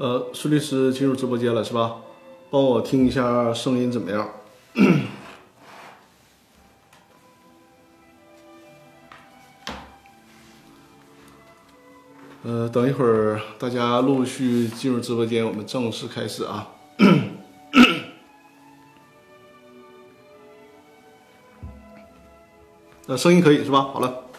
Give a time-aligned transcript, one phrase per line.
[0.00, 1.96] 呃，苏律师进入直播间了是吧？
[2.50, 4.30] 帮我听一下声音怎么样？
[12.42, 16.66] 呃，等一会儿大家陆续进入直播间，我们正式开始啊。
[23.06, 23.82] 呃，声音可以是吧？
[23.82, 24.29] 好了。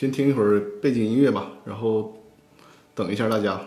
[0.00, 2.14] 先听一会儿背景音乐吧，然后
[2.94, 3.60] 等一下大家，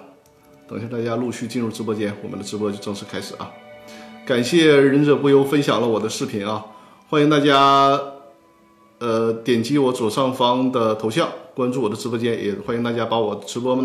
[0.68, 3.52] 等一下大家陆续进入直播间，我们的直播就正式开始啊。
[4.26, 6.66] 感谢忍者不忧分享了我的视频啊，
[7.08, 8.02] 欢迎大家
[8.98, 13.76] 呃点击我左上方的头像关注我的直播间，也欢迎大家把我直播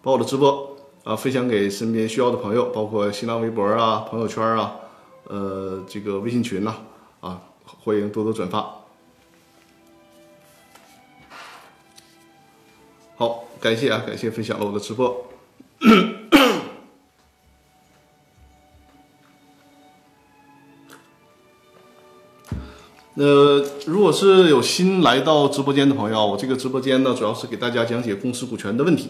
[0.00, 4.76] 把我的直播啊分享给身边需要的朋友，包括新浪微博啊、朋友圈啊、
[5.24, 6.72] 呃这个微信群呐
[7.18, 8.85] 啊，欢迎多多转发。
[13.66, 15.26] 感谢啊，感谢分享了我的直播。
[23.14, 29.08] 呃，如果是有新来到直播间的朋友，我这个直播间呢，主要是给大家讲解公司股权的问题。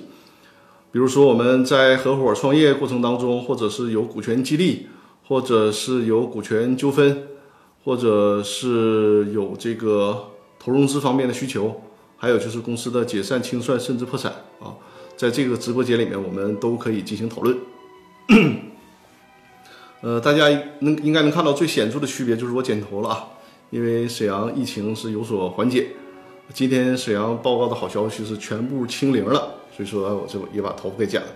[0.90, 4.86] 比如说我们在合伙创业过程当中，或者是有股权激励，
[5.28, 7.28] 或者是有股权纠纷，
[7.84, 11.82] 或者是有这个投融资方面的需求。
[12.16, 14.74] 还有就是公司的解散、清算甚至破产啊，
[15.16, 17.56] 在这个直播间里面，我们都可以进行讨论。
[20.02, 20.48] 呃，大家
[20.80, 23.28] 能应该能看到最显著的区别就是我剪头了啊，
[23.70, 25.88] 因为沈阳疫情是有所缓解。
[26.52, 31.26] 今天沈阳报告的好消息是全部清零了，所以说我就也把头发给剪了。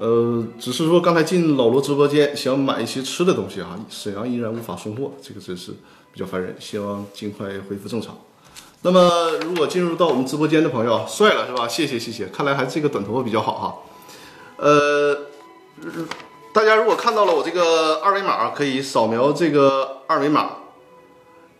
[0.00, 5.72] 呃，只是说刚才进老罗直播间想买一些吃的东西啊，沈阳依然无法送货，这个真是
[6.12, 6.56] 比较烦人。
[6.58, 8.16] 希望尽快恢复正常。
[8.82, 11.66] 那么，如果进入到我们直播间的朋友，帅了是吧？
[11.66, 13.74] 谢谢谢谢，看来还是这个短头发比较好哈。
[14.56, 15.26] 呃，
[16.52, 20.50] 大家如果看到了我这个二维码，可以扫描这个二维码。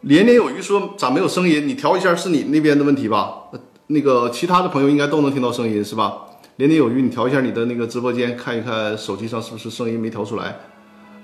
[0.02, 1.66] 连连有余说咋没有声音？
[1.66, 3.48] 你调一下是你那边的问题吧？
[3.88, 6.18] 那个其他的朋友应该都能听到声音是吧？
[6.56, 10.60] 连连有余，你调一下你的那个直播间，看一看手机上是不是声音没调出来。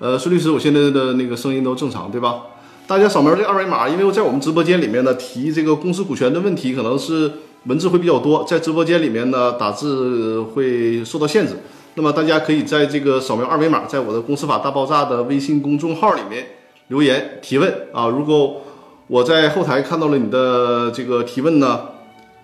[0.00, 2.43] 呃，孙律师，我现在的那个声音都正常对吧？
[2.87, 7.33] 大家扫描这二维码，因为在我们直播间里面呢提这个公司股权的问题，可能是
[7.65, 11.55] 文字会比较多，在直播间里面呢打字会受到限制。
[11.94, 16.47] 那么大家可以在这个扫描二维码，在我的公司法大爆炸的微信公众号里面
[16.89, 18.09] 留言提问啊。
[18.09, 18.61] 如果
[19.06, 21.81] 我在后台看到了你的这个提问呢，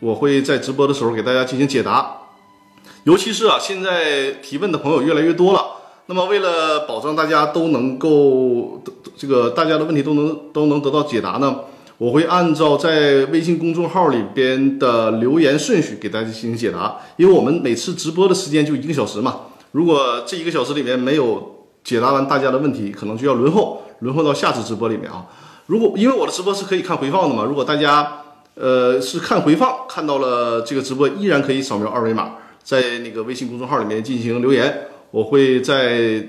[0.00, 2.16] 我会在直播的时候给大家进行解答。
[3.04, 5.79] 尤其是啊，现在提问的朋友越来越多了。
[6.10, 8.82] 那么，为了保证大家都能够
[9.16, 11.60] 这个大家的问题都能都能得到解答呢，
[11.98, 16.96] 我会按照在微信公众号里边的留言顺序给大家进行解答。
[17.16, 25.26] 因为我们每次直播的时间就一个小时嘛，如果这一个小时里面没有解答完大家的问题，可能就要轮候，轮候到下次直播里面啊。
[25.66, 28.22] 如果因为我的直播是可以看回放的嘛，如果大家
[28.56, 32.32] 呃是看回放看到了这个直播，依然可以扫描二维码，
[32.64, 34.88] 在那个微信公众号里面进行留言。
[35.10, 36.24] 我会在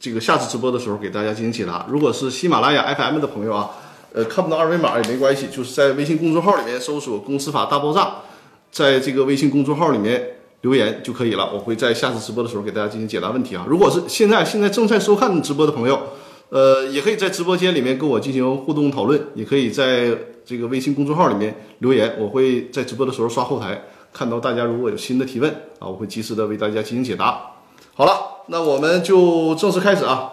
[0.00, 1.86] 这个下次直播的时候给大家进行解答。
[1.88, 3.70] 如果是喜马拉雅 FM 的朋友啊，
[4.12, 8.16] 呃，看不到二维码也没关系，就是在微信公众号里面搜索“公司法大爆炸”，
[8.72, 10.30] 在这个微信公众号里面
[10.62, 11.52] 留言就可以了。
[11.52, 13.64] 我会在下次直播的时候给大家进行解答问题啊。
[13.68, 16.00] 如果是现在现在正在收看直播的朋友，
[16.48, 22.16] 呃，也可以在直播间里面跟我进行互动讨论，也可以在这个微信公众号里面留言。
[22.18, 27.40] 我会在直播的时候刷后台，看到大家如果有新的提问啊，我会及时的为大家进行解答。
[27.98, 30.32] 好了，那我们就正式开始啊。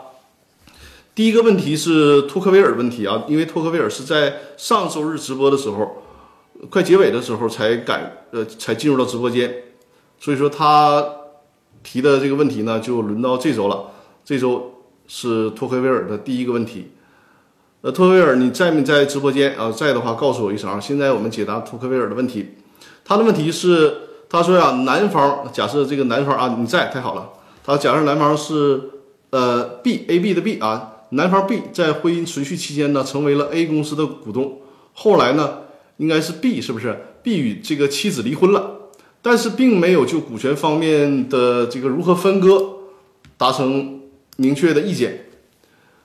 [1.16, 6.04] 第一个问题是托克维尔问题啊，因为托克维尔是在上周日直播的时候，
[6.70, 9.52] 快结尾的时候才赶呃才进入到直播间，
[10.20, 11.04] 所以说他
[11.82, 13.86] 提的这个问题呢，就轮到这周了。
[14.24, 16.92] 这周是托克维尔的第一个问题。
[17.82, 19.72] 呃，托克维尔，你在没在直播间啊？
[19.72, 20.80] 在的话，告诉我一声啊。
[20.80, 22.58] 现在我们解答托克维尔的问题。
[23.04, 27.32] 他的问题是，他说呀，男方假设这个男方啊，你在，太好了。
[27.66, 28.80] 他假设男方是
[29.32, 34.62] 呃 B A B 的 B 啊，男方 B 在婚姻存续期间呢，成为了 A 公司的股东。
[34.94, 35.62] 后来呢，
[35.98, 38.92] 应该是 B 是不是？B 与这个妻子离婚了，
[39.24, 42.76] 但是并没有就股权方面的这个如何分割
[43.36, 44.02] 达成
[44.38, 45.32] 明确的意见。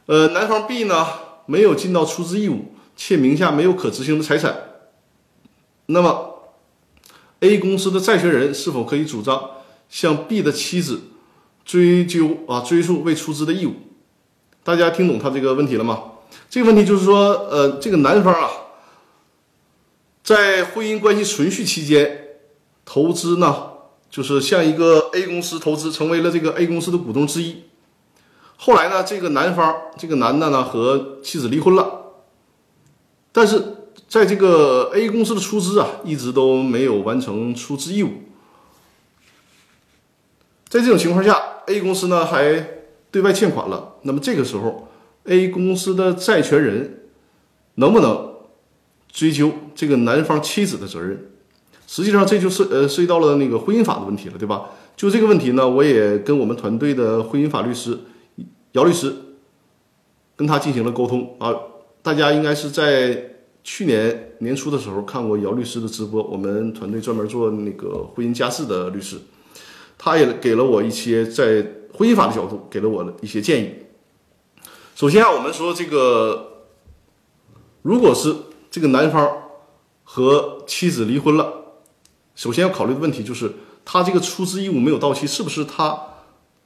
[0.06, 1.06] 呃，男方 B 呢
[1.44, 4.56] 没有尽到出资义务，且名下没有可执行的财产。
[5.86, 6.54] 那么
[7.40, 9.50] A 公司的债权人是否可以主张
[9.90, 11.00] 向 B 的妻子？
[11.70, 13.74] 追究啊，追溯未出资的义务，
[14.64, 16.02] 大家听懂他这个问题了吗？
[16.48, 18.50] 这个问题就是说，呃，这个男方啊，
[20.24, 22.40] 在婚姻关系存续期间，
[22.84, 23.68] 投资呢，
[24.10, 27.62] 就是向一个 A 公司投资，成为了这个 A 公司的股东之一。
[28.56, 32.14] 后来呢，这个男方，这个男的呢和妻子离婚了，
[33.30, 33.62] 但是
[34.08, 38.10] 在这个 A 公司的出资啊，一直都没有完成出资义务。
[40.70, 41.36] 在这种情况下
[41.66, 42.64] ，A 公司呢还
[43.10, 44.88] 对外欠款了，那么这个时候
[45.24, 47.08] ，A 公司的债权人
[47.74, 48.34] 能不能
[49.12, 51.26] 追究这个男方妻子的责任？
[51.88, 54.70] 实际上，这就是呃涉及到了那个婚姻法的问题了，对吧？
[54.96, 57.98] 就这个问题呢，我也跟我们团队的婚姻法律师。
[58.72, 59.12] 姚律师
[60.36, 61.52] 跟他进行了沟通啊，
[62.00, 63.30] 大家应该是在
[63.64, 66.22] 去年年初的时候看过姚律师的直播。
[66.22, 69.16] 我们团队专门做那个婚姻家事的律师，
[70.02, 71.62] 他也给了我一些在
[71.92, 73.74] 婚姻法的角度给了我的一些建议。
[74.94, 76.64] 首先啊，我们说这个，
[77.82, 78.34] 如果是
[78.70, 79.30] 这个男方
[80.02, 81.52] 和妻子离婚了，
[82.34, 83.52] 首先要考虑的问题就是
[83.84, 86.00] 他这个出资义务没有到期，是不是他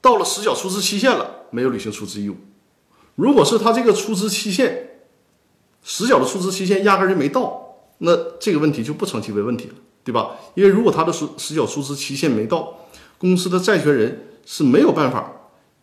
[0.00, 1.46] 到了实缴出资期限了？
[1.50, 2.36] 没有履行出资义务，
[3.16, 5.00] 如果是他这个出资期限
[5.82, 10.36] 实缴的出资期限压根就没到，那这个问题就不成其为问题了，对吧？
[10.54, 12.78] 因为如果他的实实缴出资期限没到，
[13.24, 15.32] 公司的债权人是没有办法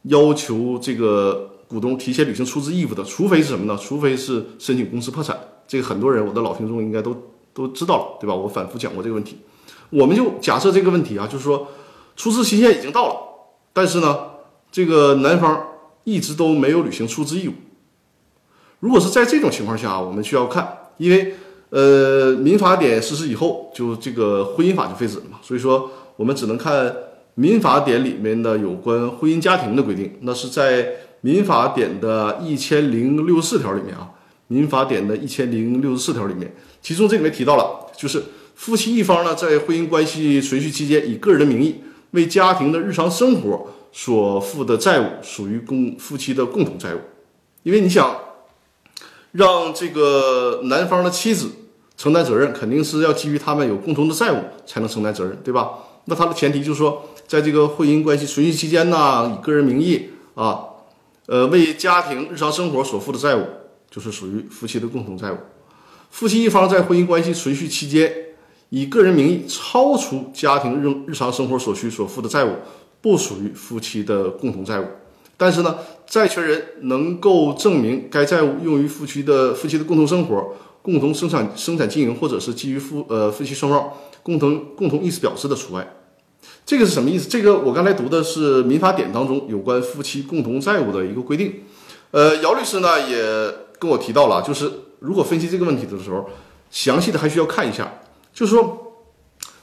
[0.04, 3.76] 要求这个股东提前履行出资义务的，除非是什么呢？
[3.82, 5.36] 除非是申请公司破产。
[5.68, 7.18] 这个很多人，我的老听众应该都
[7.52, 8.36] 都知道了，对吧？
[8.36, 9.38] 我反复讲过这个问题。
[9.90, 11.70] 我们就假设这个问题啊，就是说
[12.16, 13.16] 出资期限已经到了，
[13.74, 14.20] 但是呢？
[14.72, 15.66] 这个男方
[16.04, 17.54] 一直都没有履行出资义务。
[18.82, 21.34] 如果是在这种情况下，我们需要看，因为
[21.72, 26.96] 呃，民法典实施以后，就这个婚姻法就废止了嘛，所以说我们只能看
[27.36, 30.18] 民法典里面的有关婚姻家庭的规定。
[30.22, 30.88] 那是在
[31.22, 34.12] 民法典的一千零六十四条里面啊，
[34.48, 38.24] 民法典的一千零六十四条里面，其中这里面提到了，就是
[38.56, 41.82] 夫妻一方呢，在婚姻关系存续期间，以个人的名义
[42.12, 43.68] 为家庭的日常生活。
[43.94, 47.00] 所负的债务属于共夫妻的共同债务，
[47.64, 48.16] 因为你想
[49.34, 51.50] 让这个男方的妻子
[51.98, 55.72] 承担责任，肯定是要基于他们有共同的债务才能承担责任，对吧？
[56.06, 60.60] 那他的前提就是说，在这个婚姻关系存续期间呢，以个人名义啊，
[61.28, 63.46] 呃，为家庭日常生活所负的债务，
[63.90, 65.38] 就是属于夫妻的共同债务。
[66.10, 68.14] 夫妻一方在婚姻关系存续期间，
[68.68, 72.52] 以个人名义超出家庭日日常生活所需所负的债务。
[73.00, 74.86] 不属于夫妻的共同债务，
[75.38, 83.90] 但是呢，债权人能够证明该债务用于夫妻的夫妻的共同生活、共同生产生产经营，或者是基于夫呃夫妻双方
[84.22, 85.88] 共同共同意思表示的除外。
[86.66, 87.28] 这个是什么意思？
[87.28, 91.64] 这个我刚才读的是民法典当中有关夫妻共同债务的一个规定。
[92.12, 93.18] 呃，姚律师呢也
[93.80, 96.30] 跟我提到了，就是如果分析这个问题的时候，
[96.70, 98.02] 详细的还需要看一下，
[98.34, 99.04] 就是说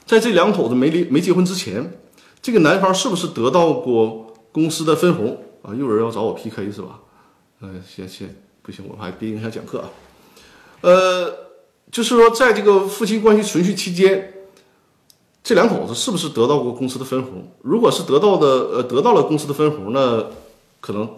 [0.05, 1.99] 在这两口子没离没结婚之前。
[2.41, 5.75] 这个男方是不是得到过公司的分红啊？
[5.75, 7.01] 又有人要找我 PK 是吧？
[7.59, 9.89] 嗯，先先不行，我还别影响讲课啊。
[10.79, 11.29] 呃，
[11.91, 14.38] 就是说，在这个夫妻关系存续期间，
[15.49, 17.51] 这两口子是不是得到过公司的分红？
[17.63, 20.27] 如果是得到的，呃，得到了公司的分红，那
[20.79, 21.09] 可能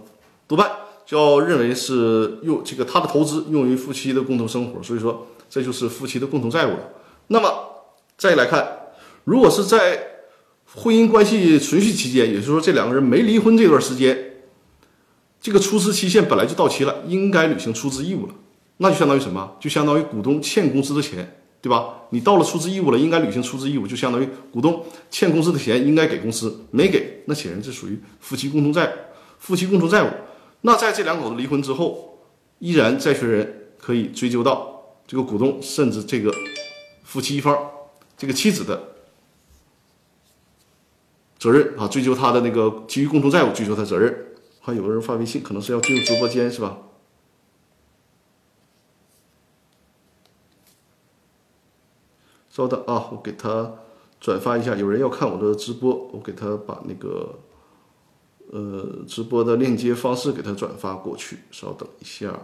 [0.47, 0.71] 多半
[1.05, 6.79] 就要认为是用这个他的投资用于夫妻的共同生活，所以说这就是夫妻的共同债务了。
[7.27, 7.53] 那么
[8.15, 8.93] 再来看，
[9.25, 10.01] 如果是在
[10.75, 14.35] 婚姻关系存续期间，也就是说这两个人没离婚这段时间，
[15.41, 18.33] 这个出资期限本来就到期了，应该履行出资义务了。
[18.77, 19.57] 那就相当于什么？
[19.59, 22.01] 就相当于股东欠公司的钱，对吧？
[22.09, 28.89] 你到了出资义务了，应该履行出资义务，就相当于股东欠公司的钱应该给公司，没给，那显然这属于夫妻共同债务，
[29.37, 30.09] 夫妻共同债务。
[30.61, 32.17] 那在这两口子离婚之后，
[32.59, 36.33] 依然债权人可以追究到这个股东，甚至这个
[37.03, 37.55] 夫妻一方，
[38.17, 38.89] 这个妻子的。
[41.37, 44.15] 责任啊，追究他的那个基于共同债务追究他责任。
[44.59, 46.77] 还有个人发微信，可能是要进入直播间是吧？
[52.51, 53.75] 稍等啊，我给他
[54.19, 54.75] 转发一下。
[54.75, 57.39] 有人要看我的直播，我给他把那个
[58.51, 61.39] 呃直播的链接方式给他转发过去。
[61.49, 62.37] 稍等一下，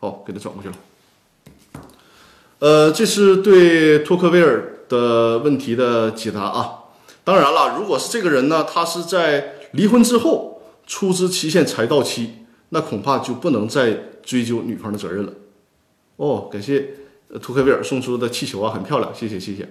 [0.00, 0.74] 好，给他转过去了。
[2.58, 6.86] 呃，这是对托克维尔的问题的解答啊。
[7.22, 12.37] 当然了，如果是这个人呢，他是在离婚之后出资期限才到期，
[12.70, 15.32] 那恐怕就不能再追究女方的责任了。
[16.16, 16.90] 哦，感谢
[17.40, 19.68] 托克维尔送出的气球啊，很漂亮，谢谢谢谢。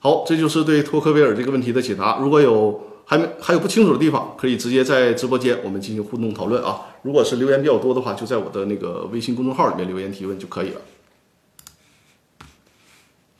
[0.00, 2.18] 好，这就是对托克维尔这个问题的解答。
[2.18, 6.82] 如果有还没还有不清楚的地方，可以直接在直播间我们进行互动讨论啊。
[7.02, 10.80] 如果是留言比较多的话，就在我的那个微信公众号里面留言提问就可以了。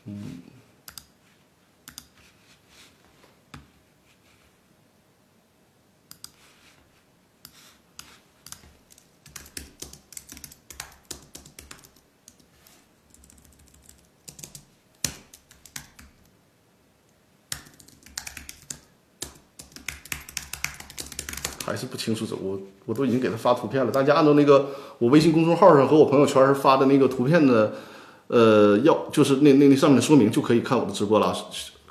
[0.05, 0.21] 嗯。
[21.75, 23.91] 还是不清楚，我我都已经给他发图片了。
[23.91, 24.67] 大家按照那个
[24.97, 27.73] 我微信公众号上和我朋友圈发的那个图片的，
[28.27, 31.35] 呃，要就是那那那上面的说明就可以看我的直播了。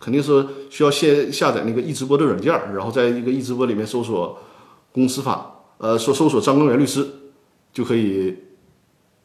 [0.01, 4.39] 肯定是需要先下载那个易直播的软件，然后在一个易直播里面搜索
[4.91, 7.07] 公司法，呃，搜搜索张根源律师，
[7.75, 8.35] 就可以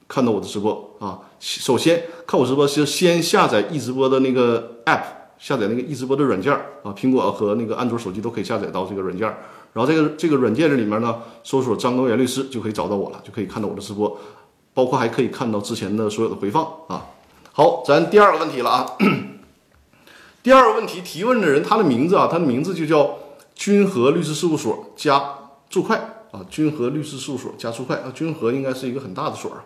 [0.10, 1.22] 看到我的直播啊。
[1.40, 5.04] 首先看我直播是先下载易直播的那个 app，
[5.38, 6.52] 下载那个易直播的软件
[6.84, 9.34] 啊，苹果和那个安卓手机都可以下载到这个软件。
[9.74, 14.18] 然后这个这个软件这里面呢，搜索张高原律师就可以找到我了，就可以看到我的直播，
[14.74, 17.06] 包括还可以看到之前的所有的回放啊。
[17.52, 18.98] 好，咱第二个问题了啊。
[20.42, 23.18] 第二个问题提问的人他的名字啊，他的名字就叫
[23.54, 25.36] 君和律师事务所加
[25.70, 25.96] 注会
[26.32, 29.66] 啊，君和律师事务所加注会啊，君和应该是一个很大的所啊。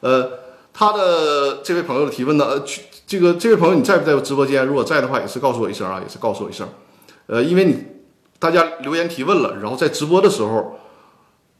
[0.00, 0.30] 呃，
[0.72, 2.62] 他的这位朋友的提问呢，呃，
[3.06, 4.64] 这个这位朋友你在不在直播间？
[4.64, 6.68] 如果在的话，也是告诉我一声啊，也是告诉我一声。
[7.26, 7.99] 呃，因为你。
[8.40, 10.78] 大家留言提问了，然后在直播的时候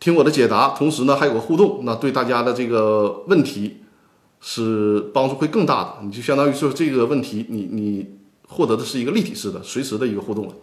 [0.00, 3.82] 听我的解答，同时呢还有个互动，那对大家的这个问题
[4.40, 5.98] 是帮助会更大的。
[6.02, 8.06] 你就相当于说这个问题，你你
[8.48, 10.54] 获得的是一个立体式的、随时的一个互动了。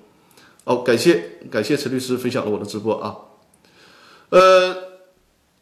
[0.64, 3.16] 哦，感谢感谢陈律师分享了我的直播啊。
[4.30, 4.76] 呃，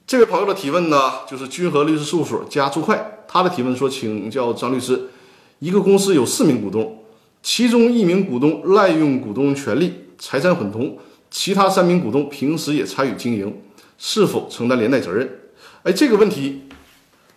[0.08, 5.10] 这位朋友的提问呢，就是君和律师事务所加朱快，他的提问说，请教张律师，
[5.60, 7.04] 一个公司有四名股东，
[7.44, 10.05] 其中一名股东滥用股东权利。
[10.18, 10.98] 财产混同，
[11.30, 13.62] 其他三名股东平时也参与经营，
[13.98, 15.30] 是否承担连带责任？
[15.84, 16.64] 哎，这个问题，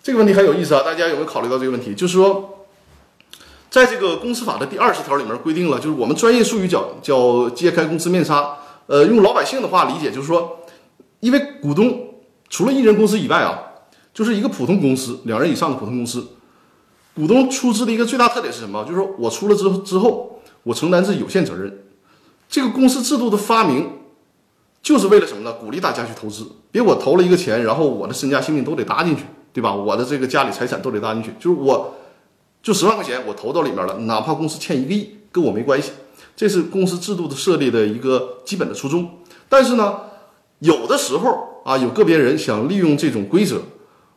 [0.03, 0.83] 这个问题很有意思啊！
[0.83, 1.95] 大家有没有考虑到这个问题？
[1.95, 2.67] 就是说，
[3.71, 8.57] 在这个公司法的第二十条里面规定了，就是我们专业术语叫叫揭开公司面纱。
[8.87, 10.61] 呃，用老百姓的话理解，就是说，
[11.21, 12.15] 因为股东
[12.49, 13.61] 除了一人公司以外啊，
[14.15, 16.27] 就是一个普通公司，两人以上的普通公司，
[17.15, 18.83] 股东出资的一个最大特点是什么？
[18.85, 21.85] 就是说我出了之之后，我承担是有限责任。
[22.49, 23.91] 这个公司制度的发明，
[24.81, 25.53] 就是为了什么呢？
[25.53, 29.75] 鼓励大家去投资，别我投了一个钱，然后我的身家性命都得搭进去，对吧？
[29.75, 31.95] 我的这个家里财产都得搭进去，就是我，
[32.63, 35.93] 就十万块钱我投到里面了，哪怕公司欠一个亿，跟我没关系。
[36.35, 39.11] 这是公司制度的设立的一个基本的初衷。
[39.49, 39.99] 但是呢，
[40.61, 43.61] 有的时候啊，有个别人想利用这种规则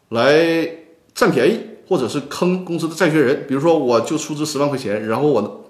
[0.09, 0.69] 来
[1.13, 1.59] 占便宜，
[1.89, 3.45] 或者是坑公司的债权人。
[3.45, 5.65] 比如说，我就出资十万块钱，然后我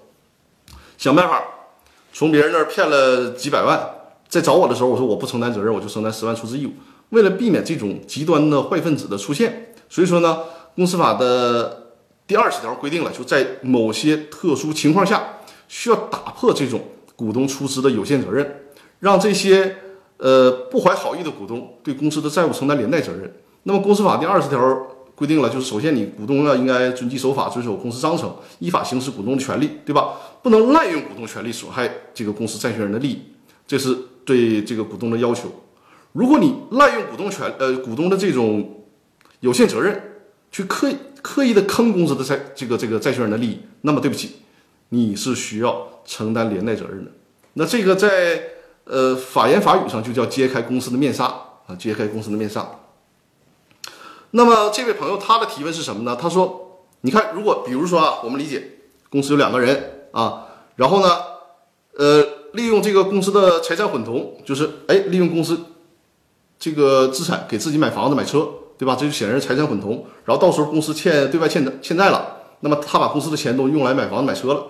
[0.96, 1.42] 想办法。
[2.12, 3.88] 从别人那儿骗了几百万，
[4.28, 6.72] 在找我的时候，我说我不承担责任，我就承担十万出资义务。
[7.10, 10.40] 为了避免这种极端的坏分子的出现，所以说呢，
[10.74, 11.94] 公司法的
[12.26, 15.38] 第二十条规定了，就在某些特殊情况下，
[15.68, 16.82] 需要打破这种
[17.16, 18.62] 股东出资的有限责任，
[19.00, 19.76] 让这些
[20.18, 23.34] 呃不怀好意的股东对公司的债务承担连带责任。
[23.62, 24.58] 那么，公司法第二十条。
[25.22, 30.14] 规定了，就是首先你股东要应该遵纪守法，遵守公司章程，依法行使股东的权利，对吧？
[30.42, 33.22] 不能滥用股东权利损害这个公司债权人的利益，
[33.64, 35.48] 这是对这个股东的要求。
[36.10, 38.82] 如果你滥用股东权，呃，股东的这种
[39.38, 40.02] 有限责任，
[40.50, 44.38] 去刻意刻意的坑公司的债这个这个债权人的利益，那么对不起，
[44.88, 47.12] 你是需要承担连带责任的。
[47.52, 48.42] 那这个在
[48.86, 51.26] 呃法言法语上就叫揭开公司的面纱
[51.68, 52.68] 啊，揭开公司的面纱。
[54.32, 56.16] 那么这位朋友他的提问是什么呢？
[56.20, 58.78] 他说：“你看，如果比如说啊，我们理解
[59.10, 60.46] 公司有两个人啊，
[60.76, 61.18] 然后呢，
[61.96, 62.24] 呃，
[62.54, 65.58] 利用这个公司的财产混同，就是哎，利用公司
[66.58, 68.48] 这个资产给自己买房子、买车，
[68.78, 68.96] 对吧？
[68.98, 70.06] 这就显然是财产混同。
[70.24, 74.66] 然后到时候公司欠对外欠债欠债了，那么他把公司的钱都用来买房子、买车了，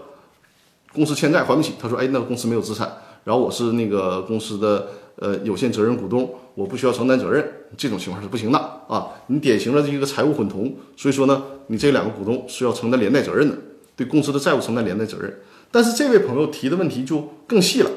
[0.92, 1.74] 公司欠债还不起。
[1.80, 9.08] 他说：哎，那个公司没有资产，然后我是那个公司的呃有限责任股东。”我不需要承担责任，这种情况是不行的啊！
[9.28, 13.56] 你典型的这个财务混同，所以说呢，你这两个股东是要承担连带责任的，
[13.96, 15.40] 对公司的债务承担连带责任。
[15.70, 17.90] 但是这位朋友提的问题就更细了，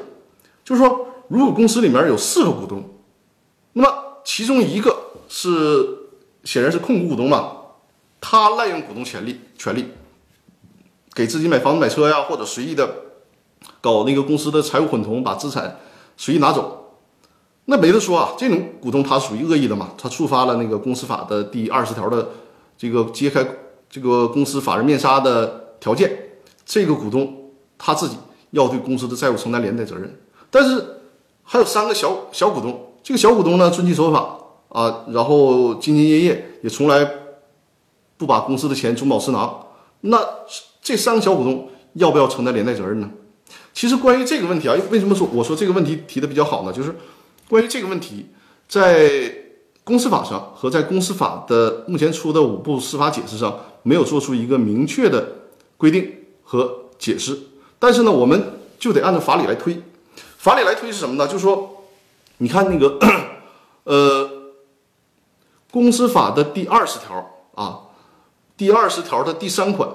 [0.64, 2.82] 就是说，如果公司里面有四个股东，
[3.74, 4.96] 那么其中一个
[5.28, 5.86] 是
[6.42, 7.52] 显然是控股股东嘛，
[8.20, 9.86] 他滥用股东权利权利，
[11.12, 12.88] 给自己买房子买车呀，或者随意的
[13.82, 15.78] 搞那个公司的财务混同，把资产
[16.16, 16.85] 随意拿走。
[17.66, 22.30] 那没得说啊，这种股东他属于恶意的嘛，他触发了那个公司法的第二十条的
[22.78, 23.44] 这个揭开
[23.90, 26.10] 这个公司法人面纱的条件，
[26.64, 28.16] 这个股东他自己
[28.52, 30.18] 要对公司的债务承担连带责任。
[30.50, 31.00] 但是
[31.42, 37.08] 还有三个小小股东，这个小股东呢遵纪守法啊，然后兢兢业业，也从来
[38.16, 39.66] 不把公司的钱中饱私囊。
[40.02, 40.18] 那
[40.80, 43.10] 这三个小股东要不要承担连带责任呢？
[43.74, 46.72] 其实关于这个问题啊，为什么说我说这个问题提的比较好呢？
[46.72, 46.94] 就是
[47.48, 48.26] 关于这个问题，
[48.68, 49.32] 在
[49.84, 55.32] 公司法上和在公司法的目前出的五部司法解释上，没有做出一个明确的
[55.76, 56.12] 规定
[56.42, 57.38] 和解释。
[57.78, 59.80] 但是呢，我们就得按照法理来推。
[60.38, 61.26] 法理来推是什么呢？
[61.26, 61.84] 就是说，
[62.38, 62.98] 你看那个
[63.84, 64.28] 呃，
[65.70, 67.24] 公司法的第二十条
[67.54, 67.82] 啊，
[68.56, 69.88] 第二十条的第三款，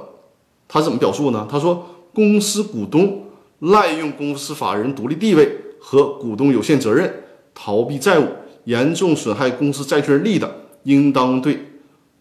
[0.69, 1.45] 它怎么表述呢？
[1.51, 3.25] 他说，公司股东
[3.59, 8.27] 滥用公司法人独立地位和股东有限责任，逃避债务，
[8.65, 10.49] 严重损害公司债权人利益的，
[10.83, 11.67] 应当对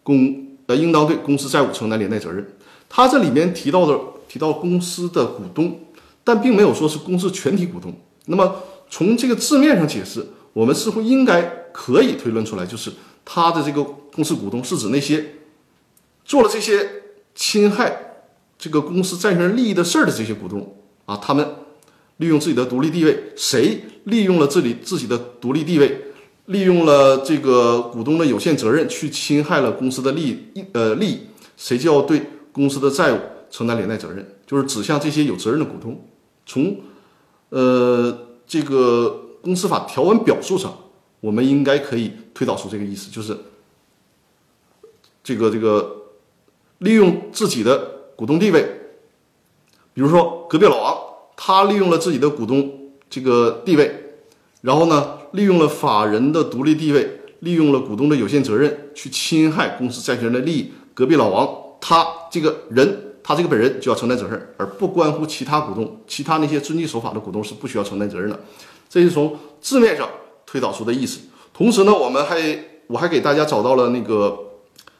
[0.02, 2.46] 公呃应当对公司债务承担连带责任。
[2.88, 5.80] 他这里面提到的提到公司的股东，
[6.24, 7.94] 但并没有说是公司全体股东。
[8.26, 12.92] 那么从这个字面上解释，我们似乎应该可以推论出来，就是
[13.24, 13.82] 他的这个
[14.12, 15.36] 公司股东是指那些
[16.24, 17.02] 做了这些
[17.34, 18.24] 侵害
[18.58, 21.48] 这个公司债权人利益的事儿的这些股东啊，他们
[22.20, 26.04] 利用自己的独立地位，谁利用了自己自己的独立地位，
[26.46, 31.20] 利用了这个股东的有限责任去侵害了公司的利益，呃利益，
[31.56, 32.22] 谁就要对
[32.52, 33.18] 公司的债务
[33.50, 35.98] 承担连带责任，就是指向这些有责任的股东。
[36.44, 36.76] 从
[37.48, 40.76] 呃，这个公司法条文表述上，
[41.20, 43.34] 我们应该可以推导出这个意思，就是
[45.24, 46.02] 这个这个
[46.78, 47.78] 利用自己的
[48.14, 48.62] 股东地位，
[49.94, 50.98] 比如说隔壁老王，
[51.42, 52.70] 他利用了自己的股东
[53.08, 53.90] 这个地位，
[54.60, 60.70] 然后呢，利用了法人的独立地位，利用了股东的有限责任去侵害公司债权人的利益。
[60.92, 61.48] 隔壁老王
[61.80, 63.06] 他这个人。
[63.22, 68.40] 他这个本人就要承担责任，而不关乎其他股东，其他那些遵纪守法的股东是不需要承担责任的。
[68.88, 70.08] 这是从字面上
[70.46, 71.20] 推导出的意思。
[71.54, 74.36] 同时呢，我们还我还给大家找到了那个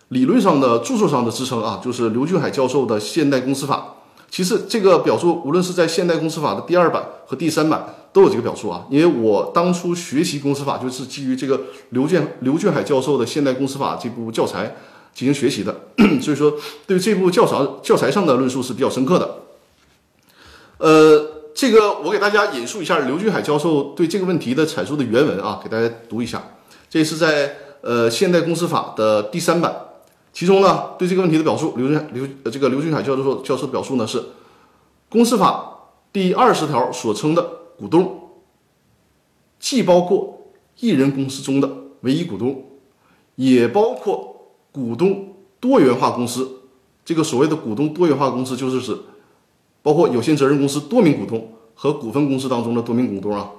[0.08, 3.96] 理论上的著作上的支撑啊，就是刘俊海教授的《现代公司法》。
[4.30, 8.86] 其实这个表述无论是在《现代公司法》的第二版和第三版都有这个表述啊。
[8.88, 14.76] 因为我当初学习公司法就是基于这个刘建刘俊海教授的《现代公司法》这部教材。
[15.12, 15.74] 进行学习的，
[16.22, 16.54] 所以说
[16.86, 19.28] 对这部教材教材上的论述是比较深刻的。
[20.78, 26.40] 呃，这个我给大家引述一下刘俊海教授对这个问题的阐述的原文啊，给大家读一下。
[26.88, 29.74] 这是在呃《现代公司法》的第三版，
[30.32, 34.22] 其中呢对这个问题的表述，刘俊刘这个刘俊海教授教授的表述呢是：
[35.08, 37.42] 公司法第二十条所称的
[37.78, 38.30] 股东，
[39.58, 42.64] 既包括一人公司中的唯一股东，
[43.36, 44.28] 也包括。
[44.72, 46.48] 股东多元化公司，
[47.04, 48.96] 这个所谓的股东多元化公司，就是指
[49.82, 53.50] 包括有限责任公司多名股东和股份公司当中的多名股东啊，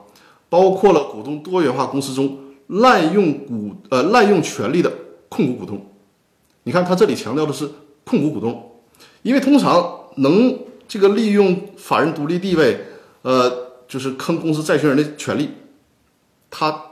[0.47, 4.89] 包括了股东多元化公司中滥用股呃滥用权利的
[5.27, 5.85] 控股股东。
[6.63, 7.69] 你看他这里强调的是
[8.03, 8.81] 控股股东，
[9.21, 12.85] 因为通常能这个利用法人独立地位，
[13.21, 15.49] 呃，就是坑公司债权人的权利，
[16.49, 16.83] 他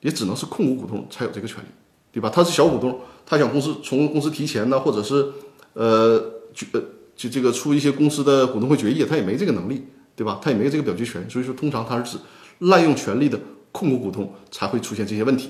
[0.00, 1.66] 也只能是控股股东才有这个权利，
[2.12, 2.30] 对吧？
[2.30, 3.00] 他是小股东。
[3.26, 5.32] 他想公司从公司提钱呢，或者是，
[5.72, 6.18] 呃，
[6.52, 6.82] 就呃
[7.16, 9.82] 就这个出一些公司的股东会决议，他也没这个能力，
[10.14, 10.38] 对吧？
[10.42, 12.22] 他也没这个表决权，所以说通常他是指
[12.58, 13.40] 滥用权力的
[13.72, 15.48] 控股股东才会出现这些问题。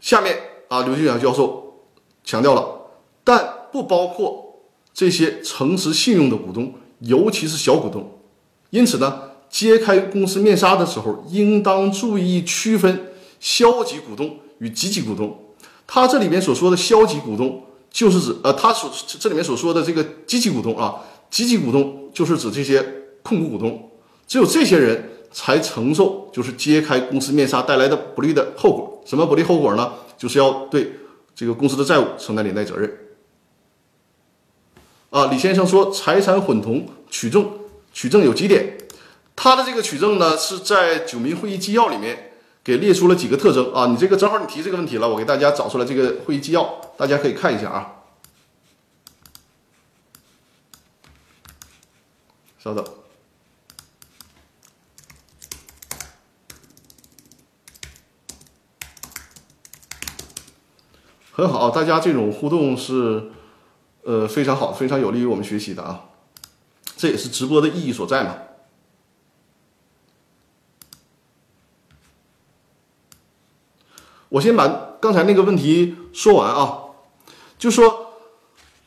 [0.00, 0.36] 下面
[0.68, 1.82] 啊，刘俊阳教授
[2.24, 2.66] 强调了，
[3.24, 4.60] 但不包括
[4.94, 8.18] 这些诚实信用的股东，尤其是小股东。
[8.70, 14.36] 因此呢，揭开公司面纱的时候，应当注意区分消极股东。
[14.60, 15.38] 与积极股东，
[15.86, 20.96] 他这里面所说的消极股东，就是指呃，他所这里面所说的这个积极股东啊，
[21.30, 22.84] 积极股东就是指这些
[23.22, 23.88] 控股股东，
[24.26, 29.00] 只有这些人才承受就是揭开公司面纱带来的不利的后果。
[29.04, 29.92] 什么不利后果呢？
[30.18, 30.92] 就是要对
[31.34, 32.98] 这个公司的债务承担连带责任。
[35.08, 37.50] 啊，李先生说财产混同取证，
[37.94, 38.76] 取证有几点，
[39.34, 42.26] 他的这个取证呢是在九民会议纪要里面。
[42.64, 43.86] 给列出了几个特征啊！
[43.86, 46.64] 你这个正好你提这个问题了，我给大家找出来这个会议纪要，
[46.98, 47.92] 大家可以看一下啊。
[52.58, 52.84] 稍等，
[61.38, 63.30] 很好，大家这种互动是
[64.02, 66.06] 呃非常好，非常有利于我们学习的啊。
[66.96, 68.34] 这也是直播的意义所在嘛。
[74.30, 76.78] 我先把刚才那个问题说完啊，
[77.56, 78.14] 就说，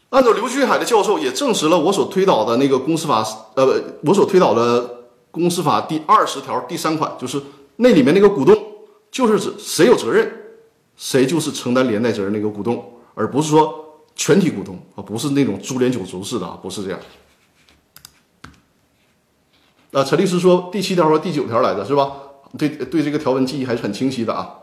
[0.10, 7.42] 按照刘俊海的教授也证实了我所推导的那个公司法，呃，我所推导的公司法第二十条第三款，就是
[7.78, 8.54] 那里面那个股东，
[9.10, 10.41] 就是指谁有责任，
[11.02, 17.00] 谁就是承担连带责任那个股东，而不是说全体股东啊，不是那种株连九族式的啊，不是这样。
[19.94, 22.14] 啊，陈律师说第七条和第九条来的是吧？
[22.56, 24.58] 对对，这个条文记忆还是很清晰的啊。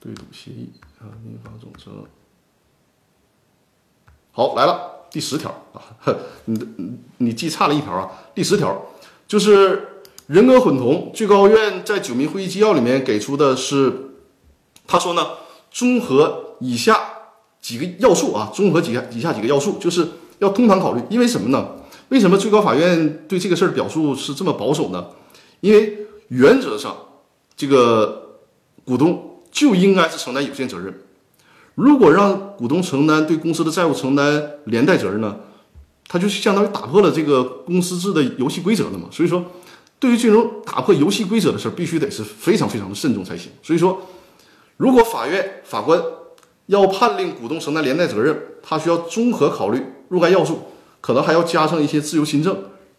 [0.00, 2.04] 对赌协议啊，民法总则。
[4.32, 5.80] 好，来了第十条啊，
[6.46, 8.10] 你你你记差了一条啊。
[8.34, 8.84] 第十条
[9.28, 9.93] 就是
[10.26, 13.92] 人格混同，最高院在九民会议纪要里面给出的是，
[14.86, 15.26] 他说呢，
[15.70, 16.98] 综合以下
[17.60, 20.08] 几个要素啊，综合几下以下几个要素，就是
[20.38, 21.02] 要通盘考虑。
[21.10, 21.68] 因为什么呢？
[22.08, 25.08] 为什么最高法院对这个事儿表述是这么保守呢？
[25.60, 26.96] 因为原则上，
[27.54, 28.38] 这个
[28.84, 31.02] 股东就应该是承担有限责任。
[31.74, 35.36] 如果让股东承担对公司的债务承担连带责任呢，
[36.06, 39.08] 他就相当于打破了这个公司制的游戏规则了嘛。
[39.10, 39.44] 所以说，
[40.04, 43.50] 对于这种打破游戏规则的事儿，必须得是非常非常的慎重才行。
[43.62, 44.02] 所以说，
[44.76, 45.98] 如果法院法官
[46.66, 50.58] 要判令股东承担连带责任，他需要综合考虑若干要素，
[51.00, 52.54] 可能还要加上一些自由新政，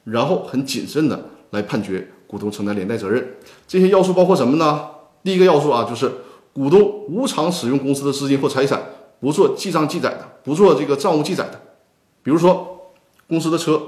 [0.06, 3.36] 然后很谨慎的来判决股东承担连带责任。
[3.68, 4.86] 这些要素包括什么呢？
[5.24, 6.12] 第一个要素啊，就是。
[6.54, 8.82] 股东无偿使用公司的资金或财产，
[9.20, 11.62] 不做记账记载的，不做这个账务记载的，
[12.24, 12.94] 比如说
[13.28, 13.82] 公司的车，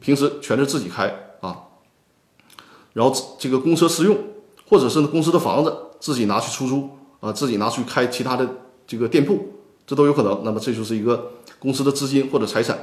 [0.00, 1.29] 平时全是自己开，
[2.92, 4.16] 然后这个公车私用，
[4.68, 8.48] 或者是公司的房子自己拿去出租啊，自己拿去开其他的
[8.86, 9.48] 这个店铺，
[9.86, 10.40] 这都有可能。
[10.44, 12.78] 那么这就是一个公司的资金或者财产。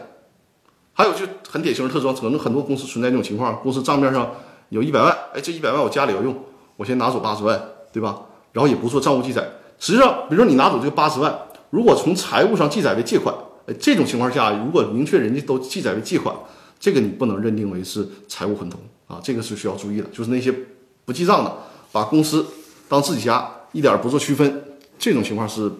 [0.94, 4.32] 还有就很典型的特征，可能很多公司存在这种情况：公司账面上
[4.70, 6.36] 有一百万，哎，这一百万我家里要用，
[6.76, 7.62] 我先拿走八十万，
[7.94, 8.22] 对吧？
[8.52, 11.38] 然后也不做账务记载，实际上，比如说你拿走这个八十万，
[11.70, 13.36] 如果从财务上记载为借款，
[13.68, 16.36] 哎，这种情况下，如果明确人家都记载为借款，
[16.80, 20.08] 这个你不能认定为是财务混同啊，这个是需要注意的。
[20.10, 20.54] 就是那些
[21.06, 21.58] 不记账的，
[21.92, 22.46] 把公司
[22.88, 24.64] 当自己家，一点不做区分，
[25.00, 25.72] 这种情况是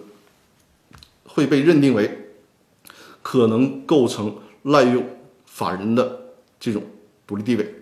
[1.26, 2.32] 会被认定为
[3.22, 5.04] 可能构成滥用
[5.46, 6.20] 法人的
[6.58, 6.82] 这种
[7.26, 7.74] 独立地位。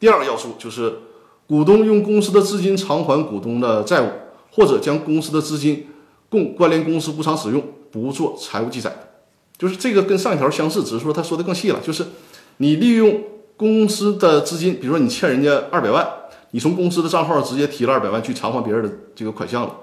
[0.00, 1.00] 第二个要素就是。
[1.48, 4.10] 股东用公司的资金偿还股东的债务，
[4.50, 5.86] 或者将公司的资金
[6.28, 8.94] 供关联公司无偿使用，不做财务记载，
[9.56, 11.80] 就是这个跟上一条相似，只是说他说的更细了。
[11.80, 12.04] 就是
[12.58, 13.22] 你利用
[13.58, 16.08] 公司的资金，比如说你欠人家二百万，
[16.52, 19.76] 你从公司的账号直接提了二百万去偿还别人的这个款项了，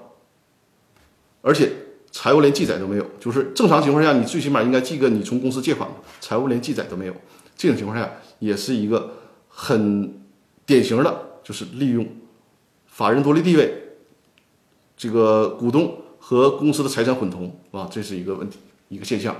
[1.42, 1.70] 而且
[2.10, 3.06] 财务连记载都没有。
[3.20, 5.88] 就是正常情况下，你最起码应该记个你从公司借款
[6.20, 7.14] 财务连记载都没有。
[7.56, 8.10] 这种情况下
[8.40, 9.12] 也是一个
[9.48, 10.18] 很
[10.64, 11.22] 典型的。
[11.46, 12.04] 就是利用
[12.88, 13.72] 法人独立地位，
[14.96, 18.58] 这个股东和公司的财产混同啊，这是一个问题，
[18.88, 19.36] 一个现象。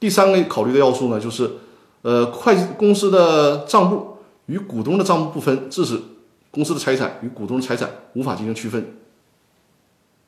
[0.00, 1.48] 第三个考虑的要素呢，就是
[2.08, 4.16] 呃，会计公司的账簿
[4.46, 6.00] 与股东的账簿不分，致使
[6.50, 8.94] 公司的财产与股东的财产无法进行区分。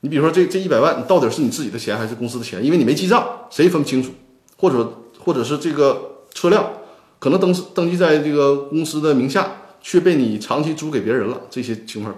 [0.00, 2.62] 你比如说，这这一百万，你到底是你自己的钱还是公司的钱？
[2.62, 4.12] 因为你没记账，谁也分不清楚。
[4.58, 6.70] 或者或者是这个车辆
[7.18, 9.56] 可能登登记在这个公司的名下。
[9.82, 12.14] 却被你长期租给别人了，这些情况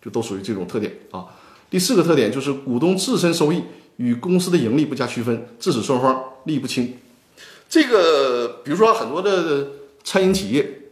[0.00, 1.26] 就都属于这种特点啊。
[1.68, 3.62] 第四个特点就是股东自身收益
[3.96, 6.94] 与公司的盈利不加区分，致使双方利益不清。
[7.68, 9.68] 这个比如说很多的
[10.02, 10.82] 餐饮企业，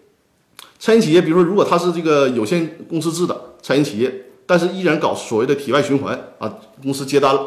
[0.78, 7.46] 餐饮企业，比如说如果它是这个有限公司制的餐饮企业，但是依然搞所谓的体外循环啊，公司接单了，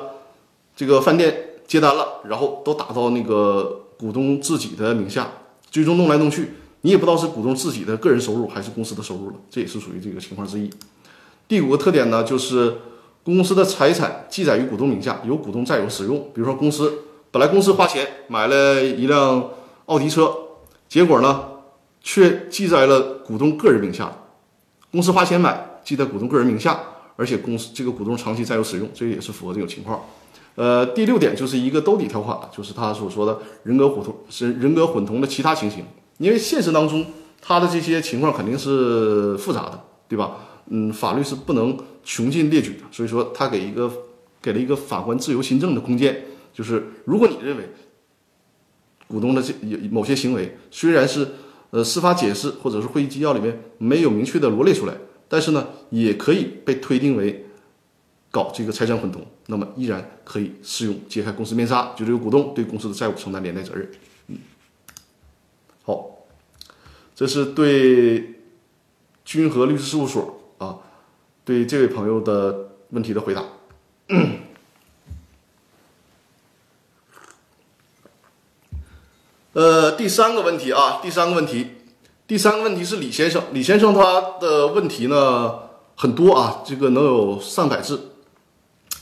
[0.76, 5.32] 这个饭店接单了，然后都打到那个股东自己的名下，
[5.70, 6.54] 最终弄来弄去。
[6.82, 10.70] 你也不知道是股东自己的个人收入还是公司的收入了，这也是属于这个情况之一。
[11.48, 12.78] 第五个特点呢，就是
[13.24, 16.18] 公司的财产记载于股东名下，由股东占有使用。
[16.34, 17.00] 比如说，公司
[17.32, 19.52] 本来公司花钱买了一辆
[19.86, 20.34] 奥迪车，
[20.88, 21.44] 结果呢
[22.02, 24.12] 却记在了股东个人名下。
[24.92, 26.80] 公司花钱买，记在股东个人名下，
[27.16, 30.02] 而且公司这个股东长期占有使用，这也是符合这种情况。
[30.56, 35.86] 呃，第六点就是一个兜底条款，就是他所说的人格混同是人格混同的其他情形。
[36.18, 37.06] 因为现实当中，
[37.40, 40.38] 他的这些情况肯定是复杂的，对吧？
[40.72, 43.90] 嗯，法律是不能穷尽列举的，所以说他给一个
[44.42, 47.70] 给了一个法官自由新政的空间，就是如果你认为
[49.08, 51.28] 股东的这有某些行为虽然是
[51.72, 54.94] 呃司法解释或者是会议纪要里面没有明确的罗列出来，
[55.28, 57.46] 但是呢也可以被推定为
[58.32, 63.90] 搞这个财产混同，那么依然可以适用揭开公司面纱，就这个股东对公司的债务承担连带责任。
[64.28, 64.38] 嗯
[65.82, 66.28] 好，
[67.16, 68.36] 这是对
[69.26, 70.78] 君和律师事务所啊，
[71.44, 73.44] 对这位朋友的问题的回答。
[79.60, 81.68] 呃，第三个问题啊，第三个问题，
[82.26, 85.54] 第三个问题是李先生，李先生他的问题呢
[85.98, 88.12] 很多啊，这个能有上百字。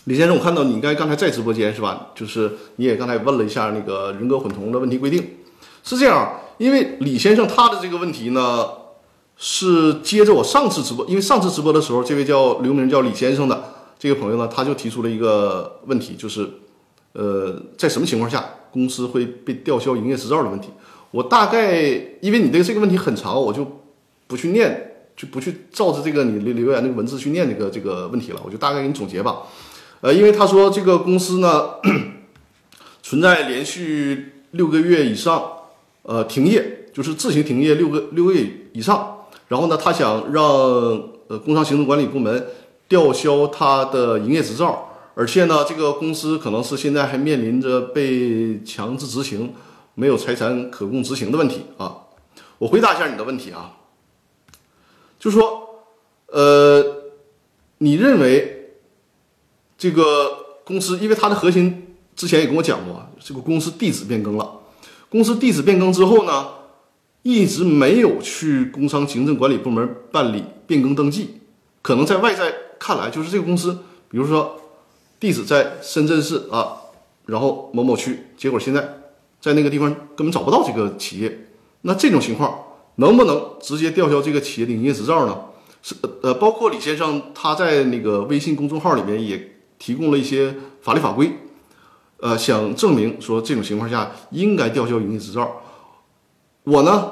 [0.06, 2.08] 李先生，我看到你应该刚才在直播间是吧？
[2.16, 5.38] 就是你也刚才问了一下那个人格混同的问题规定，
[5.84, 8.66] 是这样，因为李先生他的这个问题呢
[9.38, 13.64] 是接着我上次直播，因为上次直播的时候，这位叫刘名叫李先生的
[14.00, 16.50] 这个朋友呢，他就提出了一个问题，就是
[17.14, 20.70] 呃，在什么情况下公司会被吊销营业执照的问题。
[21.12, 21.82] 我大概
[22.22, 23.66] 因为你的这个问题很长，我就
[24.28, 29.44] 不去念，就不去照着这个你留留言那个文字去念这个这个问题了，我就大概给你总结吧。
[30.02, 31.70] 呃，因为他说这个公司呢
[33.02, 35.44] 存在连续六个月以上
[36.04, 42.48] 呃停业，就是自行停业六个六个月以上，然后呢，他想让呃工商行政管理部门
[42.88, 49.52] 吊销他的营业执照，而且呢，这个公司可能是现在还面临着被强制执行
[49.96, 52.06] 没有财产可供执行的问题啊。
[52.60, 53.78] 我回答一下你的问题啊，
[55.18, 55.86] 就说
[56.28, 57.12] 呃，
[57.80, 58.54] 你认为？
[59.80, 64.60] 这个公司，因为它的核心之前也跟我讲过，这个公司地址变更了。
[65.08, 66.48] 公司地址变更之后呢，
[67.22, 71.42] 一直没有去工商行政管理部门办理变更登记。
[71.84, 73.78] 可能在外在看来，就是这个公司，
[74.10, 74.60] 比如说
[75.20, 76.78] 地址在深圳市啊，
[77.26, 78.98] 然后某某区，结果现在
[79.42, 81.48] 在那个地方根本找不到这个企业。
[81.82, 82.58] 那这种情况
[82.96, 85.38] 能不能直接吊销这个企业的营业执照呢？
[85.82, 89.54] 是呃，包括李先生他在那个微信公众号里面也。
[89.80, 91.32] 提供了一些法律法规，
[92.20, 95.62] 呃，想证明说这种情况下应该吊销营业执照。
[96.64, 97.12] 我呢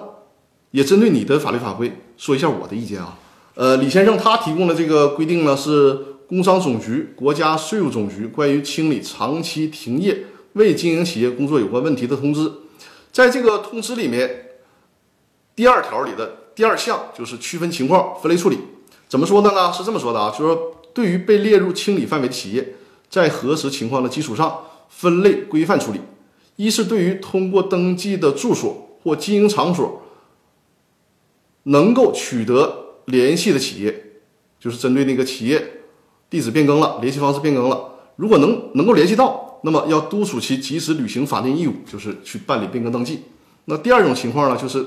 [0.72, 3.20] 也针对你的法律法规说一下我的意见啊。
[3.54, 12.52] 呃，李先生他提供的这个规定呢是工商总局、国家税务总局关于清理长期停业未经营企业工作有关问题的通知。
[13.12, 14.50] 在这个通知里面，
[15.56, 18.58] 第二条里的第二项就是区分情况分类处理。
[19.08, 19.72] 怎么说的呢？
[19.72, 20.72] 是这么说的啊，就是说。
[20.96, 22.76] 对于被列入清理范围的企业，
[23.10, 26.00] 在核实情况的基础上分类规范处理。
[26.56, 30.04] 一是对于通过登记的住所或经营场所
[31.64, 34.22] 能够取得联系的企业，
[34.58, 35.75] 就是针对那个企业
[36.30, 43.22] 地址变更了，联系方式变更了，如果能能够联系到，那么要督促其及时履行法定义务，就是去办理变更登记。
[43.66, 44.86] 那第二种情况呢，就是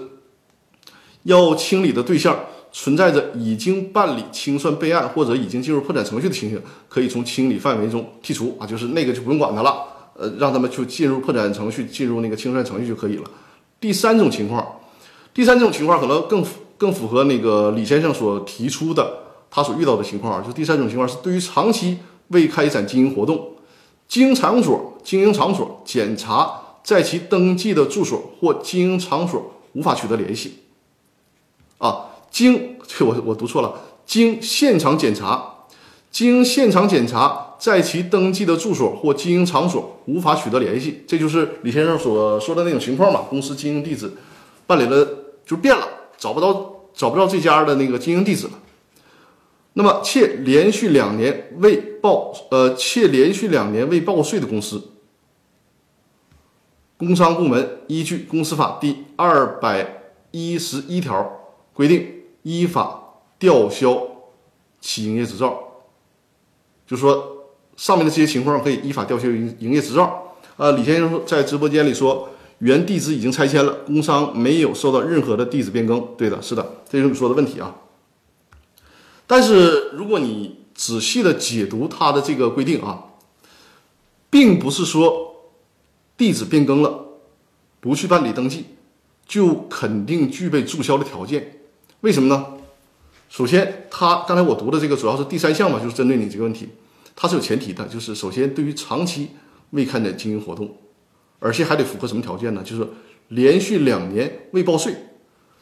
[1.23, 2.37] 要清理的对象。
[2.71, 13.25] 存在着已经办理清算备案或者已经进入破产程序的情形，可以从清理范围中剔除啊，就是那个就不用管它了，呃，让他们去进入破产程序，进入那个清算程序就可以了。
[13.81, 14.81] 第三种情况，
[15.33, 16.45] 第三种情况可能更
[16.77, 19.19] 更符合那个李先生所提出的
[19.51, 23.53] 他所遇到的情况啊，就第三种情况是对于长期未开展经营活动，
[24.07, 30.59] 经营场所经营场所检查在其登记的住所或经营场所无法取得联系，
[31.79, 32.05] 啊。
[32.31, 35.65] 经 这我我读错了，经现场检查，
[36.11, 43.23] 经现场检查，在其登记的住所或经营场所无法取得联系，这就是李先生所说的那种情况嘛？
[43.31, 44.13] 公司经营地址
[44.67, 45.09] 办理了
[45.47, 48.53] 就变了，找不到找不到这家的那个经营地址了。
[49.75, 54.91] 那么，且连续两年未报呃，且连续两年未报税的公司，
[56.97, 61.31] 工商部门依据公司法第二百一十一条
[61.73, 62.15] 规定。
[62.45, 63.03] 依法
[63.39, 64.01] 吊销
[64.81, 65.59] 其营业执照，
[66.87, 70.35] 就说上面的这些情况可以依法吊销营营业执照。
[70.57, 76.01] 啊，李先生在直播间里说，原地址已经拆迁了，工商没有受到任何的地址变更。
[76.17, 77.75] 对的，是的，这就是你说的问题啊。
[79.29, 83.05] 但是如果你仔细的解读他的这个规定啊，
[84.31, 85.53] 并不是说
[86.17, 87.05] 地址变更了，
[87.81, 88.65] 不去办理登记，
[89.27, 91.61] 就肯定具备注销的条件。
[92.01, 92.55] 为什么呢？
[93.29, 96.67] 首先，他刚才我读的这个主要是第三项嘛，就是针对你这个问题，
[97.15, 99.29] 它是有前提的，就是首先对于长期
[99.71, 100.75] 未开展经营活动，
[101.39, 102.63] 而且还得符合什么条件呢？
[102.65, 102.89] 就是
[103.29, 104.95] 连续两年未报税，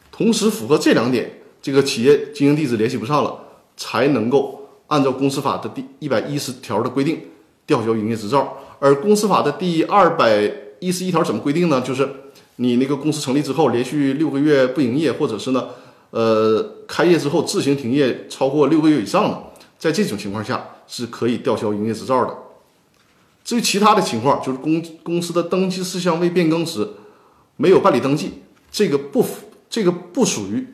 [0.09, 3.46] 同时符合这两点，这个企业经营地址联系不上了，
[3.77, 7.21] 才能够按照公司法的第一百一十条的规定
[7.65, 8.57] 吊销营业执照。
[8.79, 11.79] 而公司法的第二百一十一条怎么规定呢？
[11.81, 12.07] 就是
[12.57, 15.67] 你那个公司成立之后连续六个月不营业，或者是呢？
[16.09, 19.43] 呃，开业之后自行停业超过六个月以上的，
[19.77, 22.33] 在这种情况下是可以吊销营业执照的。
[23.43, 26.87] 至于其他的情况，就是公公司的登记事项未变更时
[27.57, 30.67] 没有办理登记，这个不符，这个不属于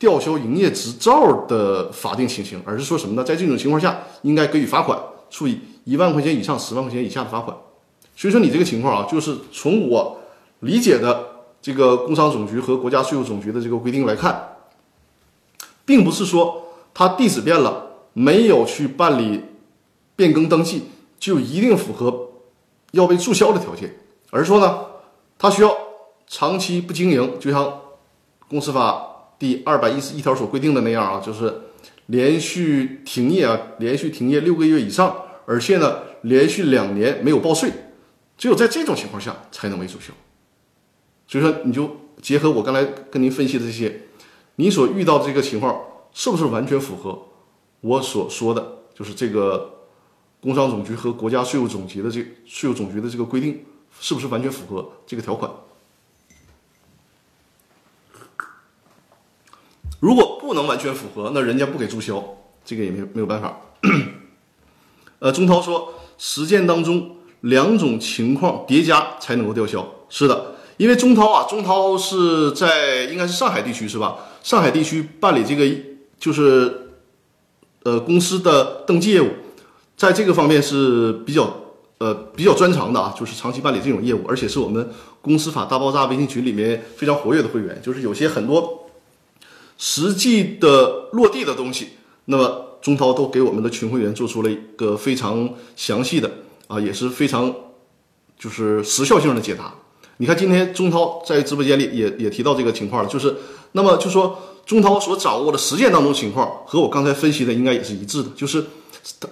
[0.00, 3.22] 吊销营业执照的法定情形，而是说什么呢？
[3.22, 7.54] 在这种情况下，应该给予罚款，处以一万块钱以上十万块钱以下的罚款。
[8.16, 10.18] 所以说你这个情况啊，就是从我
[10.60, 11.26] 理解的
[11.60, 14.56] 这个工商总局和国家税务总局的这个规定来看，
[15.84, 19.44] 并不是说他地址变了，没有去办理
[20.16, 20.84] 变更登记，
[21.18, 22.30] 就一定符合
[22.92, 23.96] 要被注销的条件，
[24.30, 24.86] 而是说呢，
[25.38, 25.76] 他需要
[26.26, 27.80] 长期不经营，就像
[28.48, 29.09] 公司法
[29.40, 31.62] 第二百一十一条所规定的那样啊，就是
[32.06, 37.72] 连续停业啊，连续停业六个月以上，而且呢，连续两年没有报税，
[38.36, 40.12] 只有在这种情况下才能为注销。
[41.26, 44.02] 所以说，你就结合我刚才跟您分析的这些，
[44.56, 45.80] 你所遇到的这个情况，
[46.12, 47.26] 是不是完全符合
[47.80, 49.86] 我所说的，就是这个
[50.42, 53.64] 工商总局和国家税务总局的这税务总局的这个规定，
[53.98, 55.50] 是不是完全符合这个条款？
[60.00, 62.22] 如果不能完全符合，那人家不给注销，
[62.64, 63.60] 这个也没没有办法。
[65.20, 70.54] 呃，钟涛说，实践当中两种情况叠加才能够吊销，是的。
[70.78, 74.16] 因为钟涛啊，钟涛是在应该是上海地区是吧？
[74.42, 75.68] 上海地区办理这个
[76.18, 76.92] 就是
[77.82, 79.28] 呃公司的登记业务，
[79.98, 81.54] 在这个方面是比较
[81.98, 84.88] 呃比较专长的啊，就是长期办理这种业务，而且是我们
[85.20, 88.79] 公司法大爆炸微信群里面非常活跃的会员，就是有些很多
[89.82, 91.88] 实际的落地的东西，
[92.26, 96.30] 那么中涛都给我们的群会员做出了一个非常详细的
[96.66, 97.50] 啊，也是非常
[98.38, 99.72] 就是时效性的解答。
[100.18, 103.34] 你看，今天钟涛在直播间里也也提到这个情况了，就是
[103.72, 108.62] 那么就说钟涛所掌握的实践当中情况和我刚才分析的应该也是一致的，就是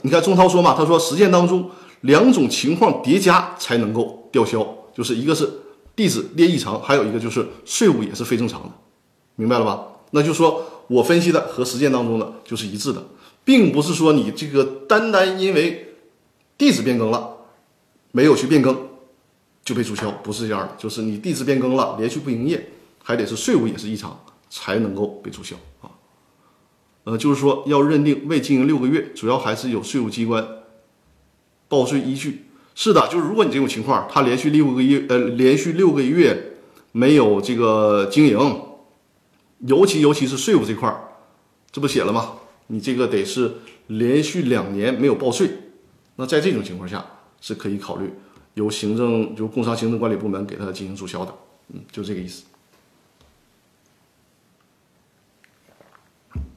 [0.01, 5.47] 你看钟涛说嘛，他说实践当中两种情况叠加才能够吊销，就是一个是
[5.95, 8.71] 地址列异常，还有一个就是税务也是非正常的，
[9.37, 9.85] 明白了吧？
[10.11, 13.05] 那就说我分析的和实践当中的就是一致的，
[13.44, 15.94] 并不是说你这个单单因为
[16.57, 17.37] 地址变更了，
[18.12, 18.88] 没有去变更。
[19.64, 22.71] 就被注销，不是这样的，就是你地址变更了，连续不营业，
[23.05, 24.18] 还得是税务也是异常，
[24.49, 25.90] 才能够被注销啊。
[27.05, 30.42] 呃，就是说要认定未经营六个月，主要还是有税务机关
[31.68, 32.47] 报税依据。
[32.75, 36.55] 是的，就是如果你这种情况，他连续六个月，呃，连续六个月
[36.92, 38.38] 没有这个经营，
[39.66, 41.01] 尤其尤其是税务这块儿，
[41.73, 42.35] 这不写了吗？
[42.68, 43.55] 你这个得是
[43.87, 45.51] 连续两年没有报税，
[46.16, 47.05] 那在这种情况下
[47.40, 48.12] 是可以考虑。
[48.55, 51.33] 由行政，就工商行政管理部门给他进行注销的，
[51.68, 52.42] 嗯，就这个意思。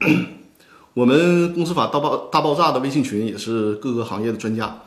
[0.94, 4.82] 我们公司法大爆大爆炸的微信群也是各个行业的专家。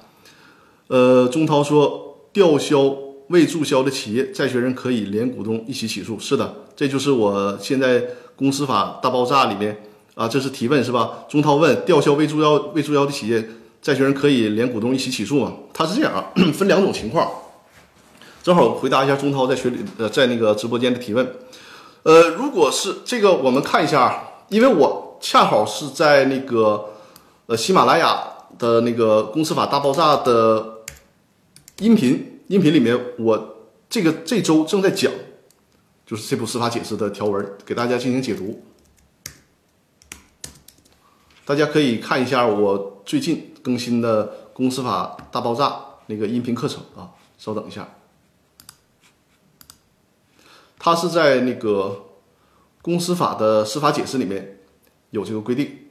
[0.88, 2.95] 呃，钟涛说，吊销
[3.28, 6.20] 未注销的企业，债权人可以连股东一起起诉。
[6.20, 8.04] 是的，这就是我现在
[8.36, 9.84] 公司法大爆炸里面
[10.14, 11.26] 啊，这是提问是吧？
[11.28, 13.44] 钟涛问，吊销未注销未注销的企业。
[13.82, 15.54] 债权人可以连股东一起起诉吗？
[15.72, 17.30] 他是这样啊， 分两种情况。
[18.42, 21.36] 正好回答一下钟涛在群里呃在那个直播间的提问。
[22.02, 26.86] 呃，如果是这个，我们看一下，因为我恰好是在那个
[27.46, 28.24] 呃喜马拉雅
[28.58, 30.80] 的那个公司法大爆炸的
[31.80, 35.12] 音频音频里面，我这个这周正在讲，
[36.05, 38.63] 就是这部司法解释的条文，给大家进行解读。
[41.45, 43.51] 大家可以看一下我最近。
[43.65, 47.95] 更新的公司法大爆炸那个音频课程啊，稍等一下，
[50.77, 52.05] 它是在那个
[52.84, 54.60] 公司法的司法解释里面
[55.10, 55.85] 有这个规定。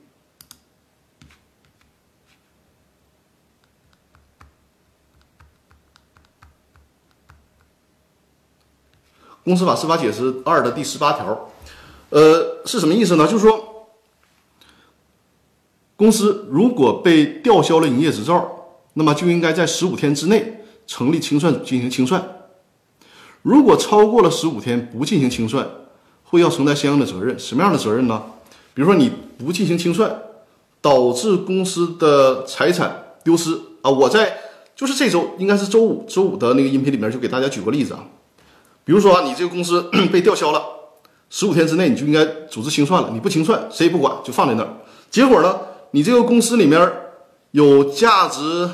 [9.44, 11.50] 公司法司法解释二的第十八条，
[12.10, 13.26] 呃，是什么意思呢？
[13.26, 13.70] 就是说。
[15.96, 22.20] 公司如果被吊销了营业执照，那么就应该在十五天之内成立清算组进行清算。
[23.42, 25.64] 如果超过了十五天不进行清算，
[26.24, 27.38] 会要承担相应的责任。
[27.38, 28.24] 什么样的责任呢？
[28.74, 30.12] 比如说你不进行清算，
[30.80, 33.88] 导致公司的财产丢失啊！
[33.88, 34.36] 我在
[34.74, 38.04] 就是这周应该是周五，周五的那个音频里面就给大家举个例子啊。
[38.84, 40.62] 比如说啊，你这个公司 被吊销了，
[41.30, 43.10] 十五天之内你就应该组织清算了。
[43.12, 44.68] 你不清算，谁也不管，就放在那儿。
[45.10, 45.58] 结果呢？
[45.92, 46.92] 你这个公司里面
[47.52, 48.68] 有价值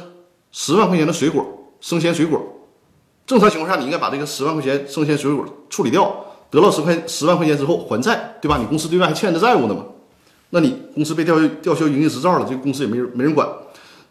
[0.52, 1.46] 十万块钱的水果，
[1.80, 2.40] 生鲜水果，
[3.26, 6.12] 正常情况下你应该把这个十万块钱生鲜水果处理掉，
[6.50, 8.56] 得到十块十万块钱之后还债，对吧？
[8.58, 9.84] 你公司对外还欠着债务呢嘛？
[10.48, 13.46] 那你公司被吊吊销营业执照了，这个公司也没人没人管，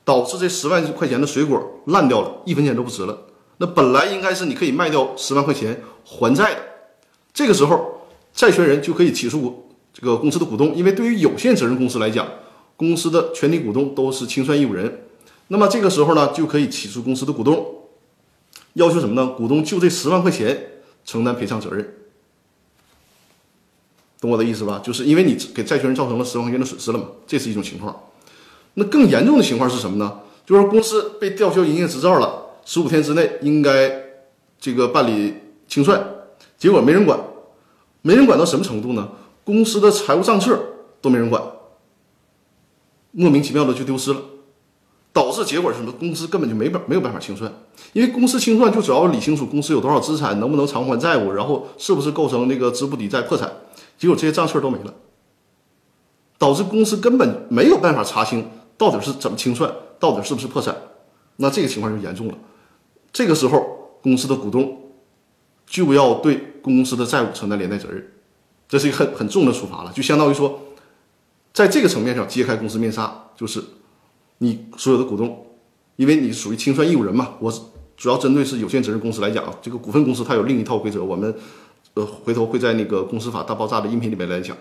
[0.05, 3.17] 导致这十万块钱的水果烂掉了，一分钱都不值了。
[3.59, 6.61] 那本来应该是你可以卖掉十万块钱还债的，
[7.33, 8.01] 这个时候
[8.33, 12.27] 债权人就可以起诉这个公司的股东，因为对于有限责任公司来讲。
[12.79, 15.01] 公司的全体股东都是清算义务人，
[15.49, 17.89] 那么这个时候呢，就可以起诉公司的股东，
[18.75, 19.33] 要求什么呢？
[19.35, 21.93] 股东就这十万块钱承担赔偿责任。
[24.21, 24.79] 懂我的意思吧？
[24.81, 28.03] 就是因为你给债权人造成了十万块钱的损失了嘛，这是一种情况。
[28.75, 30.21] 那更严重的情况是什么呢？
[30.45, 33.91] 就是公司被吊销营业执照了，十五天之内应该
[34.59, 35.33] 这个办理
[35.67, 35.99] 清算，
[36.55, 37.19] 结果没人管，
[38.03, 39.09] 没人管到什么程度呢？
[39.43, 40.55] 公司的财务账册
[41.01, 41.41] 都没人管，
[43.09, 44.21] 莫名其妙的就丢失了，
[45.11, 45.91] 导致结果是什么？
[45.93, 47.51] 公司根本就没办没有办法清算，
[47.91, 53.51] 因为公司清算就主要理清楚公司有多少资产，能不能偿还债务，然后是不是构成那个资不抵债破产，
[53.97, 54.93] 结果这些账册都没了，
[56.37, 58.47] 导致公司根本没有办法查清
[58.77, 60.77] 到底是怎么清算，到底是不是破产，
[61.37, 62.35] 那这个情况就严重了，
[63.11, 64.91] 这个时候公司的股东
[65.65, 68.11] 就要对公司的债务承担连带责任。
[68.67, 70.59] 这是一个很很重的处罚了，就相当于说，
[71.51, 73.63] 在这个层面上揭开公司面纱，就是
[74.37, 75.47] 你所有的股东，
[75.95, 77.35] 因为你属于清算义务人嘛。
[77.39, 77.51] 我
[77.97, 81.33] 主要针对是有限责任公司来讲，这个股份公司它有另一套规则，我们
[81.95, 84.55] 呃回头会在那个公司法大爆炸的音频里面来讲，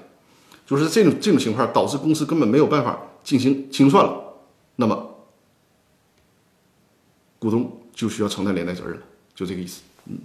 [0.66, 4.20] 就是这种这种情况导致公司根本没有办法进行清算了，
[4.76, 5.16] 那么
[7.38, 9.02] 股东就需要承担连带责任了，
[9.34, 10.18] 就这个意思，嗯。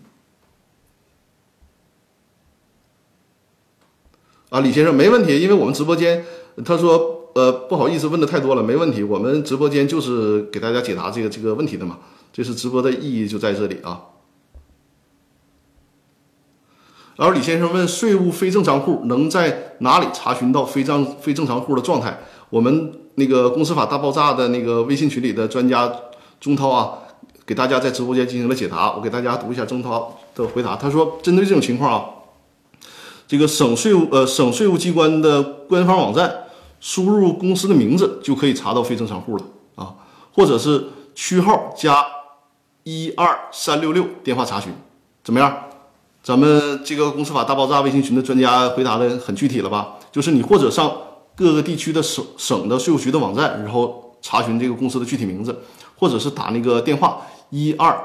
[4.50, 6.24] 啊，李先生没问题，因为我们直播间，
[6.64, 11.98] 他说，呃，不好意思，问的太多了，没问题，我们直播间就是给大家解答这个这个问题的嘛，
[12.32, 14.04] 这是直播的意义就在这里啊。
[17.16, 22.20] 然后李先生问，税务非正常户能在哪里查询到非正非正常户的状态？
[22.52, 25.92] 我们那个公司法大爆炸的那个微信群里的专家
[26.40, 27.00] 钟涛啊，
[27.46, 32.06] 给大家在直播间进行了解答，我给大家读一下曾涛的回答，他说，针对这种情况啊。
[33.26, 36.32] 这个省税务呃省税务机关的官方网站，
[36.80, 39.44] 输入公司的名字就可以查到非正常户了
[39.76, 39.96] 啊，
[40.34, 42.06] 或者是区号加
[42.84, 44.72] 一二三六六电话查询，
[45.24, 45.56] 怎么样？
[46.22, 49.96] 咱们这个公司法大爆炸微信群的专家回答的很具体了吧？
[50.12, 50.92] 就是你或者上
[51.36, 55.64] 各个地区的省省的税务局的网站，然后查询这个公司的具体名字，
[55.98, 57.22] 或者是打那个电话
[57.54, 57.96] 一二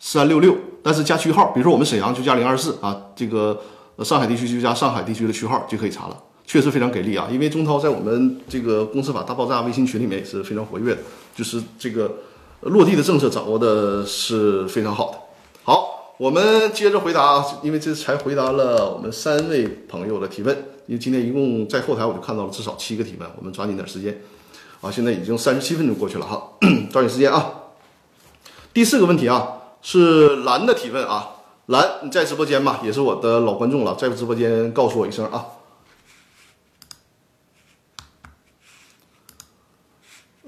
[0.00, 3.60] 三六六，但是加区号，比如说我们沈阳就加零二四啊，这个。
[4.02, 7.28] 上海地区就加上海地区的区号就可以查了，确实非常给力啊！
[7.30, 11.00] 因为钟涛在我们这个公司法大爆炸微信群里面也是非常活跃的，
[11.32, 12.12] 就是这个
[12.62, 15.18] 落地的政策掌握的是非常好的。
[15.62, 20.52] 好，我们接着回答啊，因为这才回答了我们三位朋友的提问，
[20.86, 24.20] 因为今天一共在后台我就看到了至少七个提问，我们抓紧点时间
[24.80, 24.90] 啊！
[24.90, 26.42] 现在已经三十七分钟过去了哈，
[26.90, 27.48] 抓紧时间啊！
[28.74, 31.30] 第四个问题啊，是蓝的提问啊。
[31.66, 32.80] 蓝，你在直播间吗？
[32.82, 35.46] 也是我的老观众了，在直播间告诉我一声啊。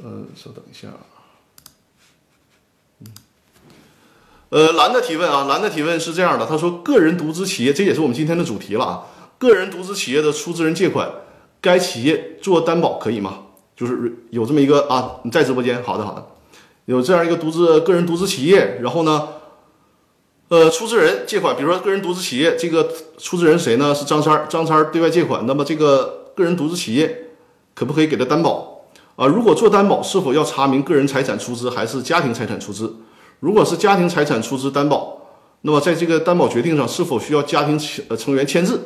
[0.02, 0.88] 嗯，稍等一下。
[2.98, 3.06] 嗯，
[4.48, 9.06] 呃，蓝的提问啊，蓝的提问是这样的，他说：个人独资企业，这也是我们今天的主题了啊。
[9.38, 11.08] 个人独资企业的出资人借款，
[11.60, 13.44] 该企业做担保可以吗？
[13.76, 16.26] 就是有这么一个啊，你在直播间，好的好的，
[16.86, 19.28] 有这样一个独资个人独资企业，然后呢？
[20.48, 23.92] 呃，出资人借款，比如说个人独资企业，这个出资人谁呢？
[23.92, 27.30] 是张三儿，张三儿对外借款，那么这个个人独资企业
[27.74, 28.84] 可不可以给他担保
[29.16, 29.26] 啊？
[29.26, 32.94] 如果做担保，是否要查明个人财产出资还是家庭财产出资？
[33.40, 35.20] 如果是家庭财产出资担保，
[35.62, 37.76] 那么在这个担保决定上是否需要家庭
[38.08, 38.80] 呃成员签字？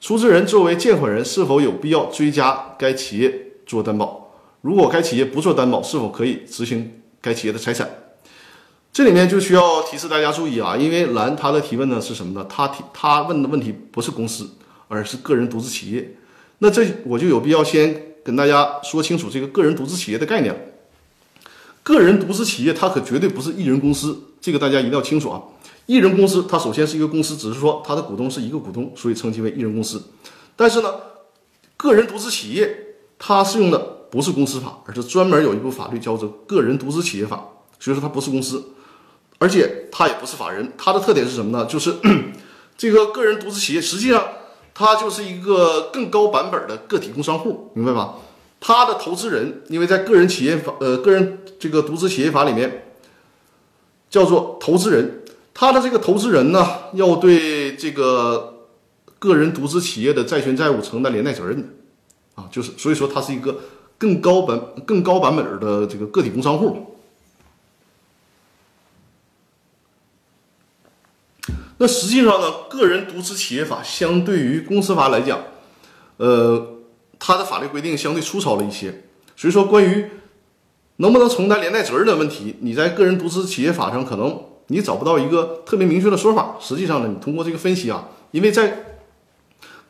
[0.00, 3.34] 出资人作为借款人，是否有必要追加该企业
[3.66, 4.30] 做担保？
[4.60, 7.90] 如果该企业不做担保，是否可以执行该企业的财产？
[8.92, 12.46] 这里面就需要提示大家注意啊，因为蓝他的提问呢是什么呢？
[12.48, 14.48] 他提他问的问题不是公司，
[14.86, 16.16] 而是个人独资企业。
[16.58, 20.72] 那这我就有必要先跟大家说清楚这个个人独资企业的概念。
[21.82, 25.42] 个人独资企业它可绝对不是一人公司，这个大家一定要清楚啊。
[25.86, 30.00] 一人公司它首先是一个公司，只是说它的股东是一个股东，所以称其为一人公司。
[30.54, 30.94] 但是呢，
[31.76, 37.48] 个人独资企业它是用的不是公司法，而是专门有一部法律叫做个人独资企业法，
[37.78, 38.72] 所以说它不是公司。
[39.38, 41.66] 而且它也不是法人，它的特点是什么呢？
[41.66, 41.96] 就是
[42.78, 44.24] 这个个人独资企业，实际上
[44.72, 48.14] 它就是一个更高版本的个体工商户，明白吧？
[48.58, 52.86] 它的投资人，因为在个人企业法，呃，个人这个独资企业法里面
[54.08, 58.64] 叫做投资人，他的这个投资人呢，要对这个
[59.18, 61.68] 个人独资企业的债权债务承担连带责任的，
[62.36, 63.58] 啊，就是所以说它是一个
[63.98, 66.96] 更高版、更高版本的这个个体工商户。
[71.78, 75.40] 那实际上呢，个人独资企业法相对于公司法来讲，
[76.16, 76.78] 呃，
[77.18, 79.04] 它的法律规定相对粗糙了一些。
[79.36, 80.10] 所以说，关于
[80.96, 86.56] 能不能承担连带责任的问题，你在个人独资企业法上可能你找不到一个特别明确的说法。
[86.58, 88.96] 实际上呢，你通过这个分析啊，因为在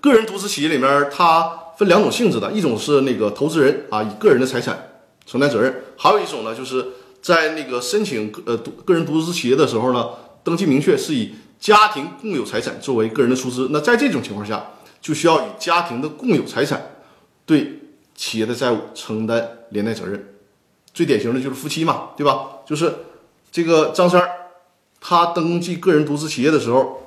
[0.00, 6.84] 个人独资企业里面，它分两种性质的，一种是那个投资人啊，以个人的财产承担责任；还有一种呢，就是
[7.20, 10.08] 在那个申请个呃独个人独资企业的时候呢，
[10.42, 13.68] 登记明确是以家庭共有财产作为个人的出资。
[13.70, 16.96] 那在这种情况下，就需要以家庭的共有财产
[17.44, 17.80] 对
[18.14, 20.34] 企业的债务承担连带责任。
[20.94, 22.60] 最典型的就是夫妻嘛，对吧？
[22.64, 22.94] 就是
[23.52, 24.28] 这个张三儿，
[25.00, 27.02] 他登记个人独资企业的时候。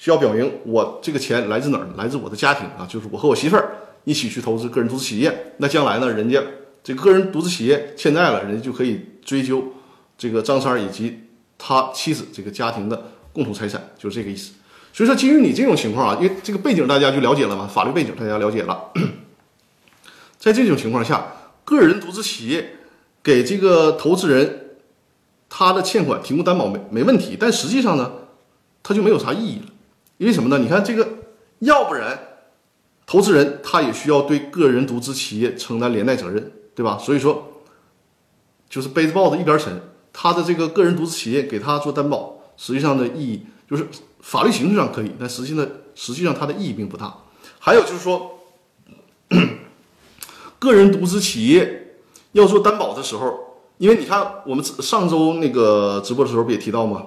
[0.00, 1.88] 需要表明我这个钱来自哪儿？
[1.96, 3.74] 来自我的家庭啊，就是我和我媳妇儿
[4.08, 5.52] 一起去投资个人独资企业。
[5.58, 6.42] 那将来呢，人家
[6.82, 9.62] 这个个人独资企业欠债了，人家就可以追究
[10.16, 11.24] 这个张三以及
[11.58, 14.52] 他妻子这个家庭的共同财产，就是这个意思。
[14.94, 18.90] 所以说，基于你这种情况啊，因为这个背景大家就了解了嘛，法律背景大家了解了。
[20.38, 22.76] 在这种情况下，个人独资企业
[23.22, 24.78] 给这个投资人
[25.50, 28.12] 他的欠款提供担保没没问题，但实际上呢，
[28.82, 29.66] 他就没有啥意义了。
[30.16, 30.58] 因为什么呢？
[30.58, 31.06] 你看这个，
[31.60, 32.27] 要不然，
[33.08, 36.98] 投资人他也需要对个人独资企业承担连带责任，对吧？
[36.98, 37.42] 所以说，
[38.68, 39.80] 就是背着帽子一边沉。
[40.12, 43.86] 他的这个个人独资企业给他做担保，实际上的意义就是
[44.20, 47.16] 法律形式上可以，但实际呢，实际上它的意义并不大。
[47.58, 48.40] 还有就是说，
[50.60, 51.96] 个人独资企业
[52.32, 57.06] 要做担保的时候，因为你看我们上周那个直播的时候不也提到吗？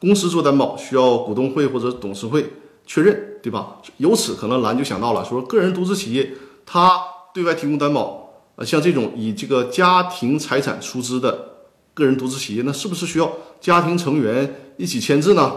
[0.00, 2.52] 公司做担保需要股东会或者董事会
[2.86, 3.82] 确认，对吧？
[3.98, 6.32] 由此可能蓝就想到了，说个人独资企业
[6.64, 6.98] 他
[7.34, 11.48] 对外提供担保，呃，像这种以这个家庭财产出资的
[11.92, 15.52] 个人独资企业，那是不是需要家庭成员一起签字呢？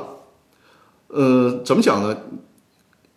[1.07, 2.17] 呃，怎么讲呢？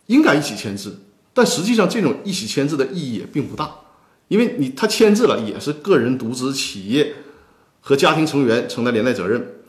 [0.07, 0.99] 应该一起签字，
[1.33, 3.71] 但实际上这种一起签字的意义也并不大，
[4.27, 7.15] 因为你他签字了也是个人独资企业
[7.79, 9.61] 和家庭成员承担连带责任。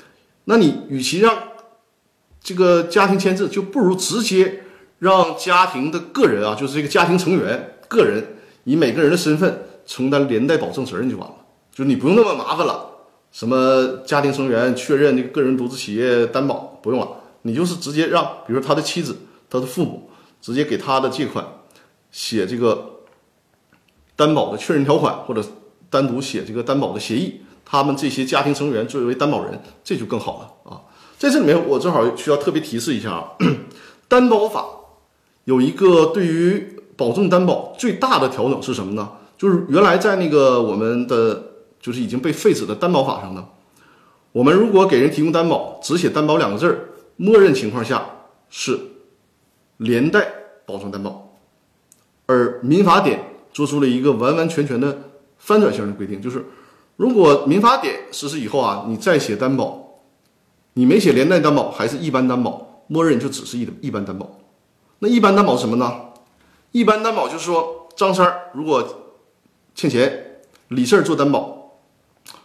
[0.44, 1.36] 那你与其让
[2.44, 4.62] 这个家庭签字，就不如直接
[5.00, 11.34] 让家庭的个人啊，就是这个家庭成员个人以每个人的身份承担连带保证责任就完了，
[11.74, 12.90] 就你不用那么麻烦了。
[13.32, 17.08] 什么家庭成员确认这个个人独资企业担保不用了，
[17.42, 19.16] 你就是直接让，比如说他的妻子、
[19.50, 21.44] 他的父母，直接给他的借款
[22.12, 23.00] 写这个
[24.14, 25.42] 担保的确认条款，或者
[25.90, 27.40] 单独写这个担保的协议。
[27.64, 30.80] 他们这些家庭成员作为担保人，这就更好了啊！
[31.18, 33.30] 在这里面，我正好需要特别提示一下啊，
[34.08, 34.66] 担保法
[35.44, 39.12] 有一个对于保证担保最大的调整是什么呢？
[39.38, 43.46] 就是原来在那个我们的就是已经被废止的担保法上呢，
[44.32, 48.06] 我们如果给人提供担保，只写担保两个字儿，默认情况下
[48.50, 48.78] 是
[49.78, 50.26] 连带
[50.66, 51.36] 保证担保，
[52.26, 56.44] 而民法典做出了一个完完全全的翻转性的规定，就是。
[56.96, 59.83] 如果民法典实施以后啊，你再写担保，
[60.74, 64.38] 你没写连带担保，还是一般担保，默认就只是一一般担保。
[65.00, 65.92] 那一般担保什么呢？
[66.72, 69.02] 一般担保就是说，张三儿如果
[69.74, 71.78] 欠钱，李四儿做担保。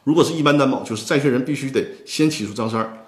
[0.03, 3.05] 如果是一般担保，就是债权人必须得先起诉张三儿，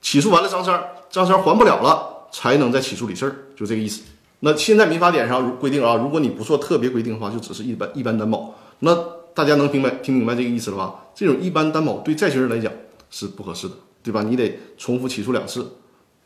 [0.00, 4.02] 起诉完了张三儿，张三儿还不了了，才能再起诉李四儿，就这个意思。
[4.40, 8.54] 那现在民法典上规定啊，如果你不做特别规定的话，就只是一般一般担保。
[8.80, 8.94] 那
[9.34, 10.94] 大家能明白听明白这个意思了吧？
[11.14, 12.72] 这种一般担保对债权人来讲
[13.10, 13.74] 是不合适的，
[14.06, 14.22] 对吧？
[14.22, 15.66] 你得重复起诉两次，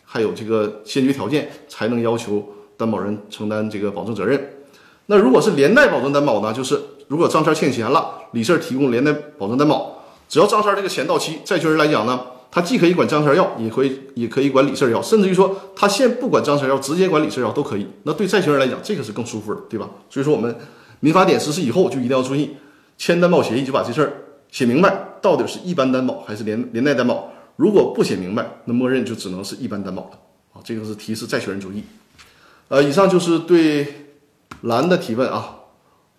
[0.04, 4.38] 还有这个先决条件才能要求担保人承担这个保证责任。
[5.06, 6.52] 那如果是连带保证担保呢？
[6.52, 6.78] 就是
[7.08, 12.20] 如果张三欠钱了，李四提供连带保证担保，只要张三这个钱到期，债权人来讲呢，
[12.50, 17.86] 他既可以管张三要，也可以也可以管李四要，甚至于说他现不管张三要，直接管李四要都可以。
[18.02, 19.88] 那对债权人来讲，这个是更舒服的，对吧？
[20.10, 20.54] 所以说我们
[21.00, 22.50] 民法典实施以后就一定要注意。
[22.98, 24.12] 签担保协议就把这事儿
[24.50, 27.32] 写明白，到底是一般担保还是连连带担保？
[27.60, 30.18] 如果不写明白，那默认就只能是一般担保了
[30.54, 30.64] 啊！
[30.64, 31.84] 这个是提示债权人注意。
[32.68, 34.06] 呃，以上就是对
[34.62, 35.56] 蓝的提问啊。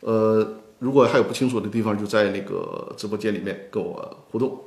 [0.01, 4.65] 呃，如果还有不清楚的地方，就在那个直播间里面跟我互动。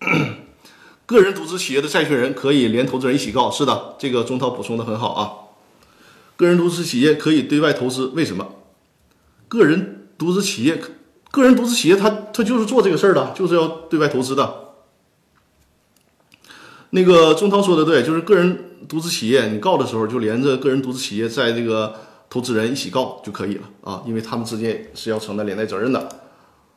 [1.06, 5.46] 个人独资企业的债权人可以连投资人一起告，是的，这个钟涛补充的很好啊。
[6.34, 8.56] 个人独资企业可以对外投资，为什么？
[9.46, 10.82] 个人独资企业，
[11.36, 14.72] 个人独资企业，他他就是做这个事儿的，就是要对外投资的。
[16.90, 21.94] 那个钟涛说的对，就是个人独资企业，你告的时候就连着个人独资企业在这个
[22.30, 26.08] 投资人一起告就可以了啊，因为他们之间是要承担连带责任的。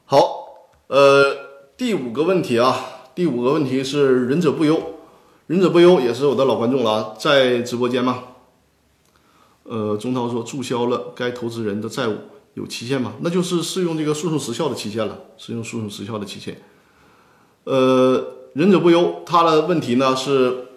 [0.04, 1.38] 好，呃，
[1.78, 2.76] 第五个问题啊，
[3.16, 4.96] 第五个问题是仁者不忧，
[5.48, 8.24] 仁者不忧也是我的老观众了，在直播间吗？
[9.64, 12.18] 呃，钟涛说注销了该投资人的债务
[12.56, 13.14] 有期限吗？
[13.22, 16.62] 那就是适用这个诉讼时效的期限了，适用诉讼时效的期限。
[17.64, 20.68] 呃，仁者不忧，他的问题呢是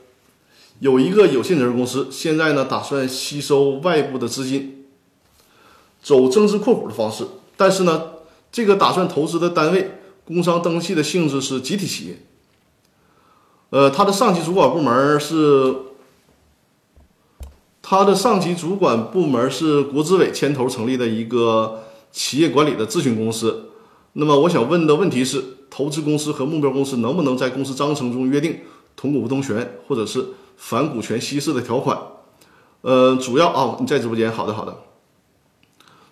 [0.81, 4.85] 有一个有限责任公司，现在呢打算吸收外部的资金，
[6.03, 8.11] 走增资扩股的方式，但是呢，
[8.51, 12.23] 这个打算投资的单位工商登记的性质是集体企业，
[13.71, 15.75] 呃，他的上级主管部门是，
[17.93, 23.69] 它的上级主管部门是国资委牵头成立的一个企业管理的咨询公司。
[24.15, 28.61] 那么我想问的问题是，投资公司和目标公司能不能在公司章程中约定
[28.97, 30.25] 同股不同权，或者是？
[30.57, 31.99] 反股权稀释的条款，
[32.81, 34.75] 呃，主要啊，你在直播间，好的好的，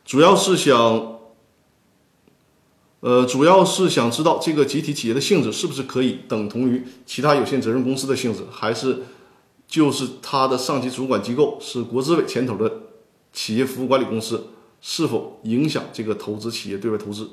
[0.05, 1.19] 主要是想，
[3.01, 9.05] 呃，主要是想知道这个集体企业的性质是不是可以等同于其他有限责任公司的性质，还是
[9.71, 12.71] 就是它的上级主管机构是国资委牵头的
[13.33, 14.49] 企业服务管理公司，
[14.83, 17.31] 是否影响这个投资企业对外投资？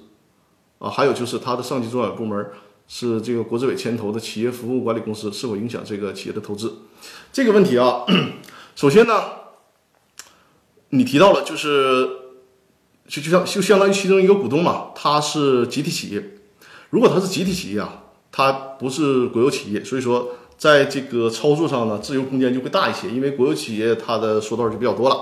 [0.80, 2.50] 啊，还有就是它的上级主管部门。
[2.90, 6.74] 是这个国资委牵头的企业服务管理公司是否影响这个企业的投资？
[7.34, 8.06] 这个问题啊，
[8.78, 9.14] 首先呢，
[10.92, 12.08] 你提到了就是
[13.06, 16.38] 就就像就相当于其中一个股东嘛，它是集体企业。
[16.90, 25.18] 如果它是集体企业啊，它不是国有企业，所以说在这个操作上呢，自由空间就会大一些，因为国有企业它的说道就比较多了。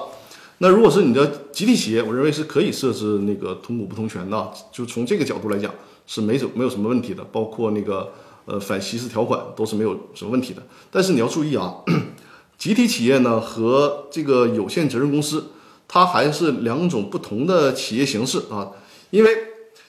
[0.59, 5.73] 那如果是你的集体企业，我认为是可以设置那个同股不同权的，就从这个角度来讲。
[6.07, 8.11] 是没什没有什么问题的，包括那个
[8.45, 10.61] 呃反稀释条款都是没有什么问题的。
[10.91, 11.77] 但是你要注意啊，
[12.59, 15.45] 集体企业呢和这个有限责任公司，
[15.87, 18.69] 它还是两种不同的企业形式啊。
[19.09, 19.35] 因为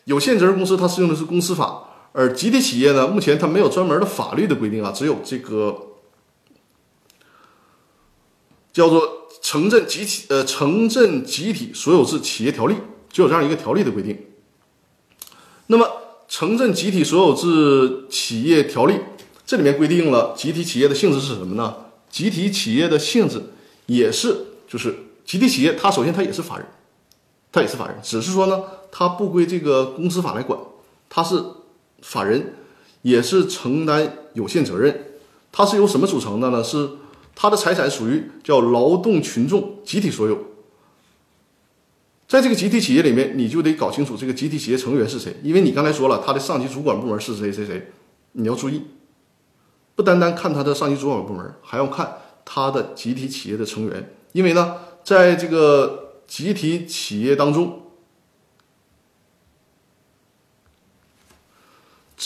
[0.04, 1.85] 有限责任公司它适用的是公司法，
[2.18, 5.88] 而集体企业呢，目前它没有专门的法律的规定啊，只有这个
[8.72, 9.02] 叫做
[9.42, 12.74] 《城镇集体呃城镇集体所有制企业条例》，
[13.10, 14.18] 就有这样一个条例的规定。
[15.66, 15.86] 那么
[16.26, 18.94] 城镇集体所有制企业条例
[19.44, 21.76] 这里面规定了集体企业的性质是什么呢？
[22.08, 23.42] 集体企业的性质
[23.84, 24.96] 也是就是
[25.26, 26.66] 集体企业，它首先它也是法人，
[27.52, 30.58] 它也是法人，只是说呢，它不归这个公司法来管，
[31.10, 31.42] 它是
[32.06, 32.54] 法人，
[33.02, 35.06] 也是承担有限责任。
[35.50, 36.62] 它是由什么组成的呢？
[36.62, 36.88] 是
[37.34, 40.38] 它的财产属于叫劳动群众集体所有。
[42.28, 47.90] 在这个集体企业里面，你就得搞清楚这个集体企业成员是谁，因为你刚才说了，他的上级主管部门是谁谁谁，
[48.32, 48.82] 你要注意，
[49.96, 57.82] 不单单看他的上级主管部门，还要看他的集体企业的成员，因为呢，在这个集体企业当中，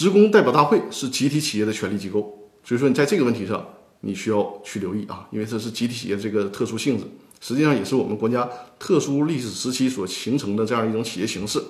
[0.00, 2.20] 职工代表大会是集体企业的权力机构，
[2.64, 3.62] 所以说你在这个问题上，
[4.00, 7.04] 你需要去留意啊，因为这是集体企业这个特殊性质。
[7.38, 8.48] 实际上也是我们国家
[8.78, 11.62] 特殊历史时期所形成的这样一种企业形式。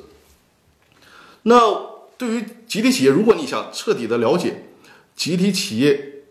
[1.42, 1.58] 那
[2.16, 4.66] 对于集体企业，如果你想彻底的了解
[5.16, 6.22] 集体企业，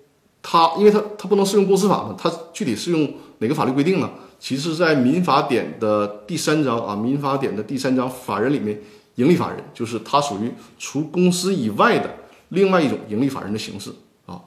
[0.41, 4.09] 它因为它它不能适用公司法嘛，它具体适用哪个法律规定呢？
[4.39, 8.81] 其实，在民法典的第三章啊，民法典的第三章法人里面，
[9.19, 12.09] 盈利法人就是它属于除公司以外的
[12.49, 13.89] 另外一种盈利法人的形式
[14.25, 14.39] 啊。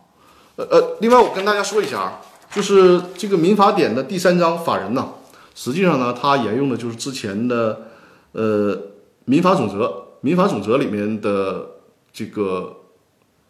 [0.57, 2.20] 呃呃，另外我跟大家说一下啊。
[2.55, 5.09] 就是这个民法典的第三章法人呢，
[5.55, 7.89] 实际上呢，它沿用的就是之前的
[8.33, 8.79] 呃
[9.25, 11.66] 民法总则，民法总则里面的
[12.12, 12.77] 这个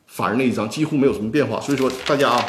[0.06, 1.60] 法人那一章几乎没有什么变化。
[1.60, 2.44] 所以说大家啊，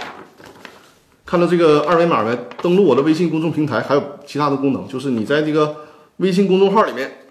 [1.26, 2.38] 看到这个二维码没？
[2.62, 5.76] 登录我的微信公众平台，还有其他的功能，就是你在这个
[6.18, 7.23] 微信公众号里面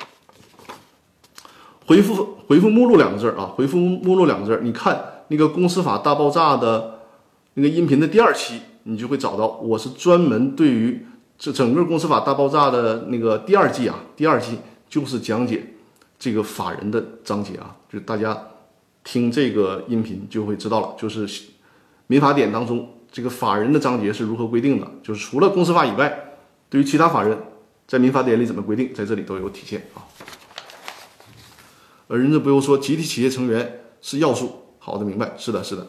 [1.93, 7.01] 回复回复目录两个字儿啊，回复目录两个字儿，你看那个公司法大爆炸的
[7.53, 8.63] 那个音频的第二期。
[8.85, 11.07] 你就会找到，我是专门对于
[11.39, 15.75] 这整个公司法大爆炸的那个第二季啊，第二季就是讲解
[16.19, 18.37] 这个法人的章节啊，就大家
[19.05, 21.29] 听这个音频就会知道了，就是
[22.09, 26.33] 民法典当中这个法人的章节是如何规定的，就是除了公司法以外，
[26.69, 27.39] 对于其他法人
[27.87, 30.03] 在民法典里怎么规定，在这里都有体现啊。
[32.13, 35.87] 而人家不用说，集体企业成员是要素，好的，明白，是的，是的。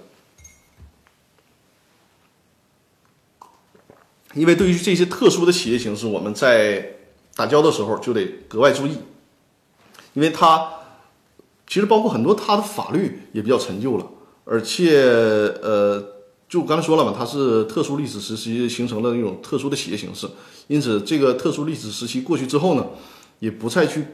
[4.34, 6.96] 因为对于这些特殊的企业形式，我们在
[7.36, 9.00] 打交道的时候就得格外注意，
[10.14, 10.70] 因为它
[11.68, 14.10] 其实包括很多它的法律也比较陈旧了，
[14.46, 15.02] 而且
[15.62, 16.02] 呃，
[16.48, 20.30] 就刚才说了嘛，它是特殊历史时期形成的那种特殊的企业形式，
[20.68, 22.88] 因此这个特殊历史时期过去之后呢，
[23.40, 24.06] 也不再去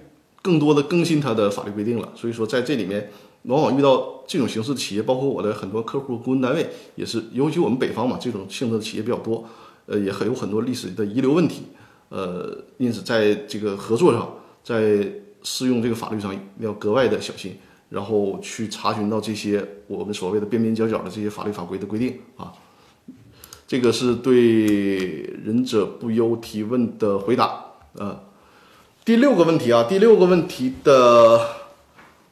[0.42, 2.12] 更多的更新它的法律规定了。
[2.16, 3.10] 所以说在这里面，
[3.44, 9.46] 往往遇到这种形式的企业，包括我的很多客户、顾问单位也是，尤其我们北方嘛，这种性质的企业比较多。
[9.86, 11.64] 呃，也很有很多历史的遗留问题，
[12.10, 14.32] 呃，因此在这个合作上，
[14.64, 15.12] 在
[15.42, 17.58] 适用这个法律上要格外的小心，
[17.90, 22.54] 然后去查询到这些我们所谓的边边角角的这些法律法规的规定啊。
[23.66, 27.66] 这个是对忍者不忧提问的回答。
[27.94, 28.16] 呃，
[29.10, 31.42] 第六个问题啊，第六个问题的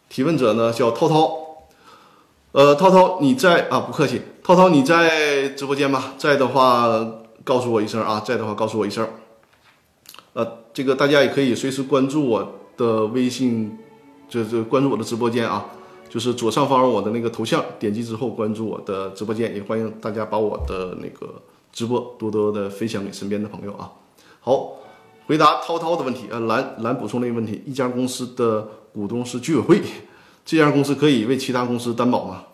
[0.09, 1.35] 提问者呢叫涛涛。
[2.51, 3.79] 呃，涛涛你在啊？
[3.79, 6.13] 不客气，涛涛你在直播间吗？
[6.19, 7.13] 在的话
[7.43, 9.09] 告诉我一声啊，在的话告诉我一声。
[10.33, 13.75] 呃，这个大家也可以随时关注我的微信，
[14.29, 15.65] 就就关注我的直播间啊。
[16.07, 21.41] 就是左上方我的那个头像，点击之后关注我的直播间，也欢迎大家把我的那个
[21.73, 23.89] 直播多多的分享给身边的朋友啊。
[24.39, 24.73] 好，
[25.27, 29.81] 回答涛涛的问题，呃，蓝蓝补充了一个问题：一家公司的股东是居委会，
[30.45, 32.45] 这家公司可以为其他公司担保吗？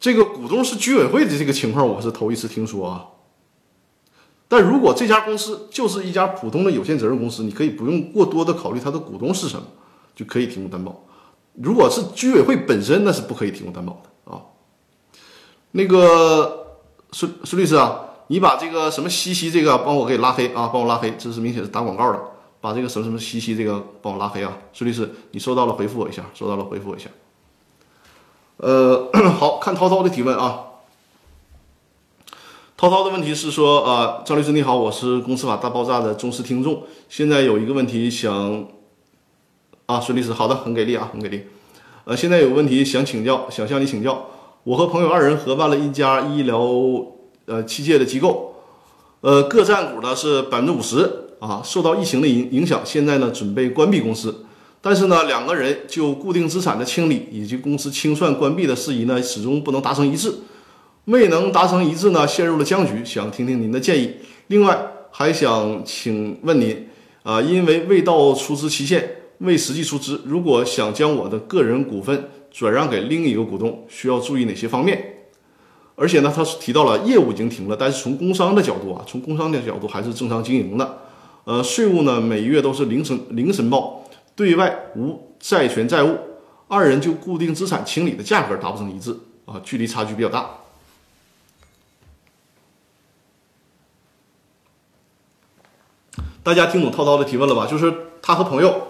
[0.00, 3.06] 这个股东是居委会的这个情况，我是头一次听说啊。
[4.48, 9.64] 但如果这家公司就是一家普通的有限责任公司，你可以不用过多的考虑它的股东是什么，
[10.16, 11.04] 就可以提供担保。
[11.54, 14.42] 如果是居委会本身，那是不可以提供担保的啊。
[15.70, 16.80] 那个
[17.12, 22.20] 孙孙律师啊，你把这个什么西西这个帮我给拉黑啊，帮我拉黑，这是明显是打广告的。
[22.60, 27.10] 把这个什么什么西西这个帮我拉黑啊，孙律师，你收到了回复我一下，收到了回复我一下。
[28.56, 30.60] 呃， 好看涛涛的提问啊。
[32.76, 38.66] 涛涛的问题是说啊，张律师你好，我是公司法大爆炸的忠实听众，现在有一个问题想。
[39.86, 41.44] 啊，孙律师，好的，很给力啊，很给力。
[42.04, 44.30] 呃，现在有个问题想请教，想向你请教。
[44.62, 46.58] 我和朋友二人合办了一家医疗
[47.46, 48.54] 呃器械的机构，
[49.20, 51.60] 呃，各占股呢是百分之五十啊。
[51.64, 54.44] 受到疫情的影影响，现在呢准备关闭公司，
[54.80, 60.32] 但是呢两个人就固定资产的清理以及公司清算关闭的事宜呢，始终不能达成一致，
[61.06, 63.04] 未能达成一致呢，陷入了僵局。
[63.04, 64.10] 想听听您的建议。
[64.48, 66.88] 另外还想请问您
[67.22, 69.16] 啊，因为未到出资期限。
[69.38, 75.13] 未实际出资，如果想将我的个人股份转让给另一个股东，需要注意哪些方面？
[75.96, 80.98] 而且呢，他是提到了业务已经停了，但是从工商的角度啊，从工商的角度还是正常经营的。
[81.44, 86.18] 呃，税务呢，每月都是零申零申报，对外无债权债务，
[86.68, 90.50] 二人就固定资产清理的价格达不成一致啊，距离差距比较大。
[96.42, 97.66] 大家听懂涛涛的提问了吧？
[97.66, 98.88] 就是他和朋友。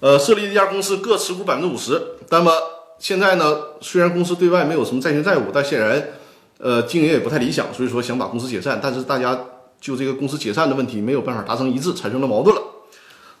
[0.00, 2.00] 呃，设立一家公司，各持股百分之五十。
[2.30, 2.52] 那么
[3.00, 6.10] 现在呢，虽然公司对外没有什么债权债务，但显然，
[6.58, 8.78] 呃，经营也不太理想，所以说想把公司解散。
[8.82, 9.38] 但是大家
[9.80, 12.62] 就这个公司解散的问题没有办法达成一致，产生了矛盾了。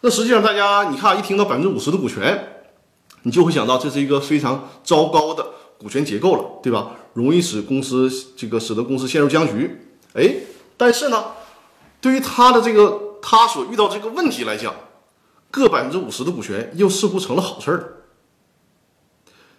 [0.00, 2.62] 那实际上，大家你看，一听到百分之五十的股权，
[3.22, 5.46] 你就会想到这是一个非常糟糕的
[5.78, 6.92] 股权结构了，对吧？
[7.14, 9.88] 容易使公司这个使得公司陷入僵局。
[10.14, 10.36] 哎，
[10.76, 11.24] 但是呢，
[12.00, 14.74] 对于他的这个他所遇到这个问题来讲。
[15.50, 18.04] 各百分之五十的股权又似乎成了好事儿。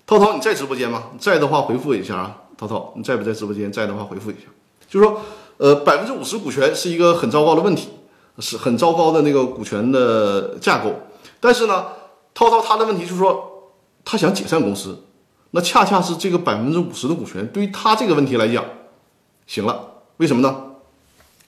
[0.05, 1.05] 涛涛，你在直播间吗？
[1.17, 2.37] 在的话回复一下啊。
[2.59, 3.71] 涛涛，你在不在直播间？
[3.71, 4.41] 在的话回复一下。
[4.89, 5.21] 就是说，
[5.55, 7.87] 呃，百分之五十股权是一个很糟糕的问题，
[8.39, 10.93] 是很糟糕的那个股权的架构。
[11.39, 11.85] 但是呢，
[12.33, 13.71] 涛涛他的问题就是说，
[14.03, 15.03] 他想解散公司，
[15.51, 18.65] 那恰恰是这个百分之五十的股权对于他这个问题来讲，
[19.47, 19.85] 行了。
[20.17, 20.63] 为什么呢？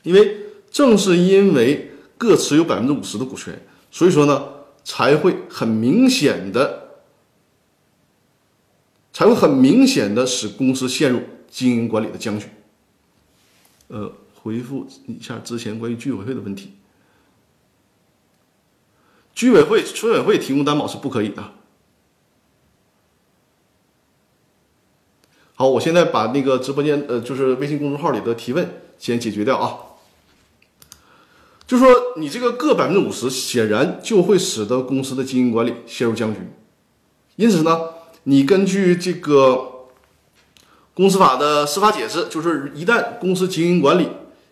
[0.04, 0.38] 因为
[0.72, 3.62] 正是因为各持有百分之五十的股权。
[3.92, 4.44] 所以说呢，
[4.86, 6.81] 才会很明显的，
[9.14, 12.48] 才会很明显的使公司陷入经营管理的僵局。
[13.88, 16.74] 呃，回复一下之前关于居委会的问题。
[19.34, 21.54] 居委会、村委会提供担保是不可以的。
[25.56, 29.78] 好，我现在把那个直播间呃，就是微信公众号里的提问先解决掉啊。
[31.68, 31.88] 就说
[32.18, 36.40] 你这个各百分之五十，显然就会使得公司的经营管理陷入僵局。
[37.36, 37.80] 因此呢，
[38.24, 39.88] 你根据这个
[40.94, 44.08] 公司法的司法解释，就是一旦公司经营管理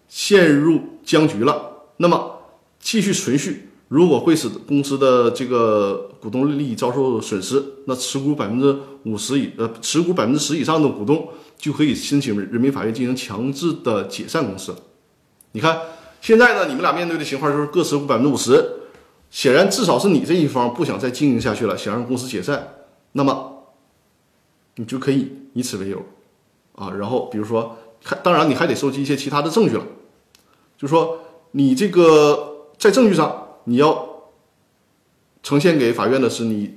[0.07, 2.39] 陷入僵局了，那么
[2.80, 14.76] 继续存续，如果会使公司的这个股东利益遭受损失，那持股百分之五十以呃持股百分之十以上的股东就可以申请人民法院进行强制的解散公司。
[15.51, 15.80] 你看。
[16.22, 18.61] 现在呢，你们俩面对的情况就是各持股百分之五十，
[19.32, 22.74] 显然至少是你这一方不想再经营下去了，想让公司解散，
[23.13, 23.59] 那么
[24.80, 26.01] 你就可以以此为由，
[26.71, 29.86] 啊，然后比如说，还当然你还得收集一些其他的证据了，
[30.77, 31.19] 就说
[31.51, 34.32] 你这个在证据上你要
[35.43, 36.75] 呈现给法院的是你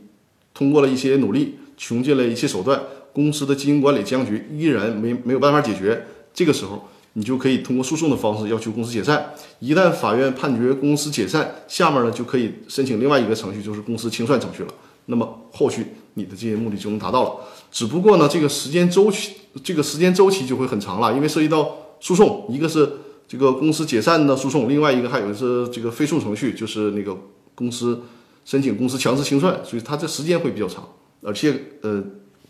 [0.53, 2.83] 通过了一些努力，穷尽了一些手段，
[3.13, 6.89] 公司的经营管理僵局依然没没有办法解决，这个时候。
[7.15, 9.35] 你就可以通过诉讼的方式要求公司解散。
[9.59, 14.73] 一旦法院判决公司解散，下面呢就可以申请另外一个程序，就是公司清算程序了。
[15.05, 17.31] 那么后续你的这些目的就能达到了。
[17.73, 19.33] 只不过呢，这个时间周期，
[19.65, 27.17] 这个时间周期就会很长了，因为涉及到诉讼，一个是这个公司解散的诉讼，另外一个还有是这个非诉程序，就是那个
[27.55, 28.03] 公司
[28.45, 30.87] 申请公司强制清算，所以它这时间会比较长，
[31.23, 32.05] 而且呃，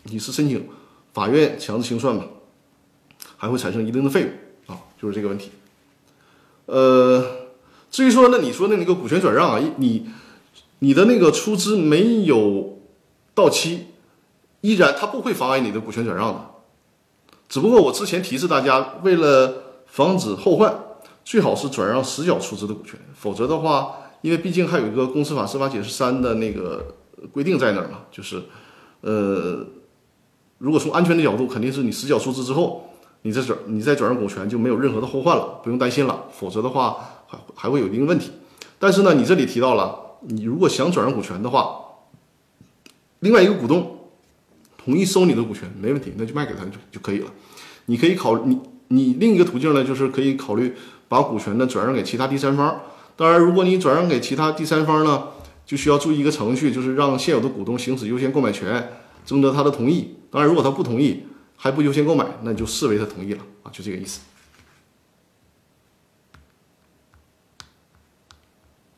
[0.05, 0.67] 你是申请
[1.15, 2.25] 法院强制清算嘛，
[3.37, 5.51] 还会产生一定的费用啊，就是这个问题。
[6.67, 7.25] 呃，
[7.93, 10.07] 至于说那你说的那个股权转让啊，你
[10.81, 12.81] 你的那个出资没有
[13.35, 13.87] 到期，
[14.63, 16.41] 依然它不会妨碍你的股权转让的。
[17.49, 19.53] 只不过我之前提示大家，为了
[19.87, 20.75] 防止后患，
[21.23, 26.95] 最好是转让实缴出资的股权，否则的话，因为毕竟还有一个公司法司法解释三的那个
[27.31, 28.43] 规定在那儿嘛，就是
[29.03, 29.67] 呃，
[30.57, 32.89] 如果从安全的角度，肯定是你实缴出资之后。
[33.25, 36.25] 你再转，你再转让股权就没有任何的后患了，不用担心了。
[36.33, 38.33] 否则的话，还还会有一定问题。
[38.81, 41.83] 但是呢，你这里提到了，你如果想转让股权的话，
[43.21, 43.92] 另外一个股东
[44.85, 47.33] 同意收你的股权，没问题，那就卖给他就就可以了。
[47.87, 50.75] 你可以考你你另一个途径呢，就是可以考虑
[51.09, 52.81] 把股权呢转让给其他第三方。
[53.17, 55.29] 当然，如果你转让给其他第三方呢，
[55.65, 58.91] 就需要注意一个程序，就是让现有的股东行使优先购买权，
[59.25, 60.17] 征得他的同意。
[60.31, 61.25] 当然，如果他不同意。
[61.55, 64.23] 还不优先购买，那你就视为他同意了啊，就这个意思。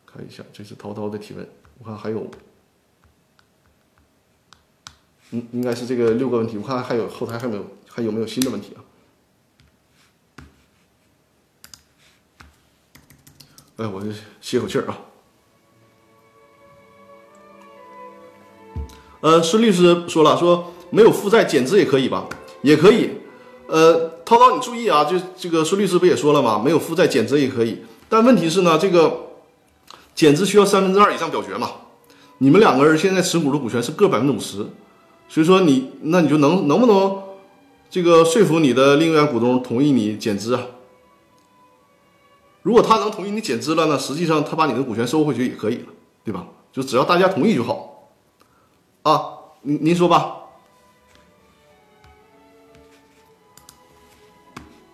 [0.07, 1.47] 看一下，这是涛涛的提问，
[1.78, 2.26] 我看还有，
[5.31, 8.81] 嗯，应该是这个六个问题，我看还有后台还没有还有没有新的问题啊？
[13.77, 14.11] 哎，我就
[14.41, 14.99] 歇口气儿啊。
[19.20, 22.29] 呃，孙律师说了，说没有负债减资也可以吧？
[22.62, 23.11] 也可以，
[23.66, 26.62] 呃，涛涛，你注意啊，就这个孙律师不也说了吗？
[26.62, 29.31] 没有负债减资也可以，但问题是呢，这个
[30.14, 31.70] 减资需要三分之二以上表决嘛。
[32.39, 34.66] 你们两个人现在持股的股权是各百分之五十，
[35.29, 37.22] 所以说你那你就能能不能
[37.91, 40.66] 这个说服你的另一员股东同意你减资啊？
[42.62, 45.87] 如果他能同意你减资了呢，实际上他把你的股权收回去也可以了，
[46.25, 46.47] 对吧？
[46.72, 48.11] 就只要大家同意就好
[49.03, 49.33] 啊。
[49.62, 50.37] 您您说吧。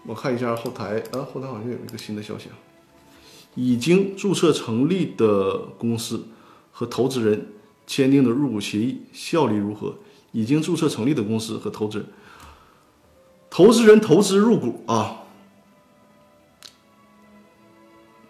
[0.07, 2.59] 我看一下后台啊，后台好像有一个新的消息啊，
[3.55, 6.27] 已经注册成立的公司
[6.73, 7.53] 和投资人
[7.87, 9.95] 签订的入股协议效力如何？
[10.33, 12.07] 已经注册成立的公司和投资人，
[13.49, 15.23] 投资人投资入股啊，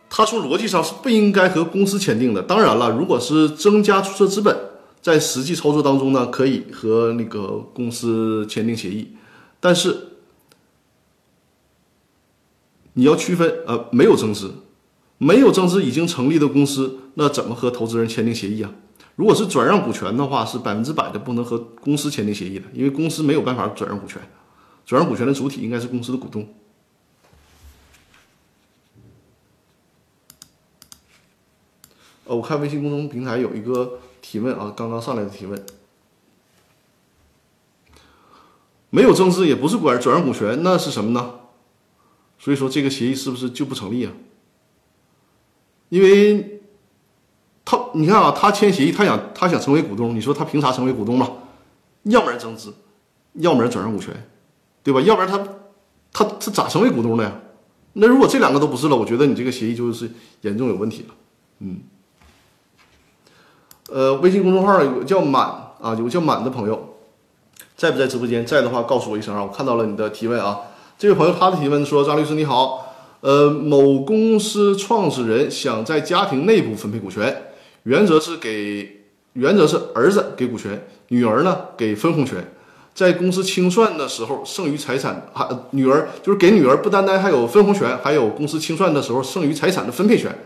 [0.09, 2.43] 他从逻辑上是不应该和公司签订的。
[2.43, 4.57] 当然了，如果是增加注册资本，
[5.01, 9.17] 在实际操作当中呢，可以和那个公司签订协议，
[9.59, 10.07] 但是。
[12.95, 14.53] 你要区分，呃，没有增资，
[15.17, 18.73] 没有增资已经成立的公司，那怎么和投资人签订协议啊？
[19.21, 24.18] 如果是转让股权的话，是百分之百的不能和公司签订协议的，因为公司没有办法转让股权，
[24.87, 26.49] 转让股权的主体应该是公司的股东。
[32.25, 35.66] 呃，我看微信公众平台有一个提问啊，刚刚上来的提问，
[38.89, 41.41] 没有增资也不是管转让股权，那是什么呢？
[42.39, 44.14] 所以说这个协议是不是就不成立啊？
[45.91, 46.60] 因为
[47.71, 51.31] 他你看啊，他签协议，他想他想成为股东，你说他凭啥成为股东嘛？
[52.03, 52.75] 要不然增资，
[53.35, 54.12] 要不然转让股权，
[54.83, 55.01] 对吧？
[55.03, 55.39] 要不然他
[56.12, 57.33] 他他咋成为股东的呀？
[57.93, 60.11] 那如果这两个都不是了，我觉得你这个协议就是
[60.41, 61.14] 严重有问题了。
[61.61, 61.81] 嗯，
[63.89, 65.45] 呃，微信公众号有个叫满
[65.81, 66.97] 啊，有个叫满的朋友
[67.77, 68.45] 在不在直播间？
[68.45, 70.59] 在的话告诉我一声啊，我看到了你的提问啊。
[70.99, 77.50] 这位朋友他的提问说：“张律师你好，呃，某公司创始人想在家庭内部分配股权，
[77.85, 79.05] 原则是给
[79.35, 82.53] 原则是儿子给股权，女儿呢给分红权，
[82.95, 90.37] 在公司清算的时候剩余财产还女儿就是给女儿不单单还有分红权，还有公司清算的时候剩余财产的分配权，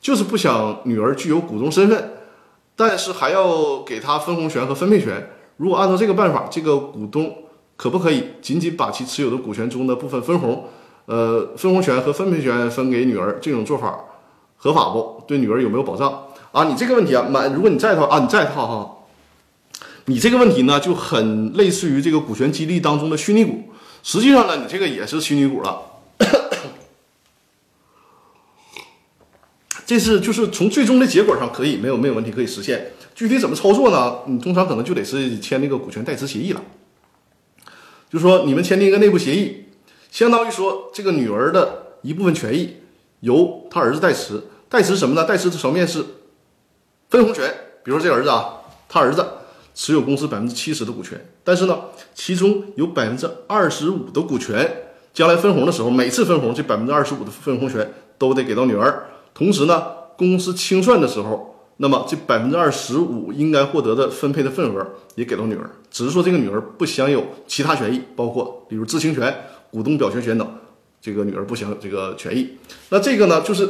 [0.00, 2.12] 就是不想女儿具有股东身份，
[2.76, 5.30] 但是还要给她分红权和分配权。
[5.56, 7.38] 如果按照这个办法，这个股东。”
[7.76, 10.66] 可不可以仅仅把其持有的股权中的部分分红，
[11.06, 13.36] 呃，分红权和分配权分给女儿？
[13.42, 13.98] 这种做法
[14.56, 15.20] 合法不？
[15.26, 16.22] 对女儿有没有保障
[16.54, 16.64] 啊？
[16.64, 18.98] 你这个问题啊，满，如果你在的话啊，你在的话哈，
[20.04, 23.64] 你这个问题呢就很类似于这个股权激励当中的虚拟股。
[24.04, 25.82] 实际上呢，你这个也是虚拟股了。
[29.84, 32.92] 这是就是从最终的结果上可以没有没有问题可以实现。
[33.14, 34.18] 具体怎么操作呢？
[34.26, 36.62] 你通常可能就得是签那个股权代持协议了。
[38.10, 39.64] 就说你们签订一个内部协议，
[40.10, 42.76] 相当于说这个女儿的一部分权益
[43.20, 45.24] 由他儿子代持，代持什么呢？
[45.24, 46.04] 代持的层面是
[47.14, 47.48] 分红权。
[47.84, 48.56] 比如说这个儿子啊，
[48.88, 49.24] 他儿子
[49.72, 51.78] 持有公司百分之七十的股权，但是呢，
[52.12, 59.04] 其中有百分之二十五的股权将来分红的时候，每次分红这百分之二十五的分红权都得给到女儿。
[59.32, 59.84] 同时呢，
[60.18, 64.84] 公司清算的时候，那么这百分之二十五应该获得的分配的份额
[65.14, 69.32] 也给到女儿，只是说这个女儿不享有其他权益，包括比如知情权、
[69.70, 70.48] 股东表决权等，
[71.00, 72.56] 这个女儿不享有这个权益。
[72.88, 73.68] 那这个呢，就是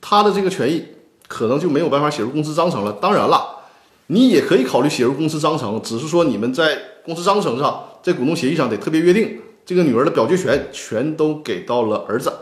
[0.00, 0.84] 她的这个权益
[1.26, 2.92] 可能就没有办法写入公司章程了。
[2.94, 3.64] 当然了，
[4.08, 12.32] 你也可以考虑写入公司章程，只是说你们在公司章程上，在股东协议上得特别约定，这个女儿的表决权全都给到了儿子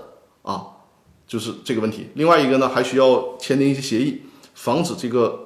[0.42, 0.66] 啊。
[1.26, 2.10] 就是这个问题。
[2.14, 4.22] 另外一个呢，还需要签订一些协议，
[4.54, 5.40] 防止这个，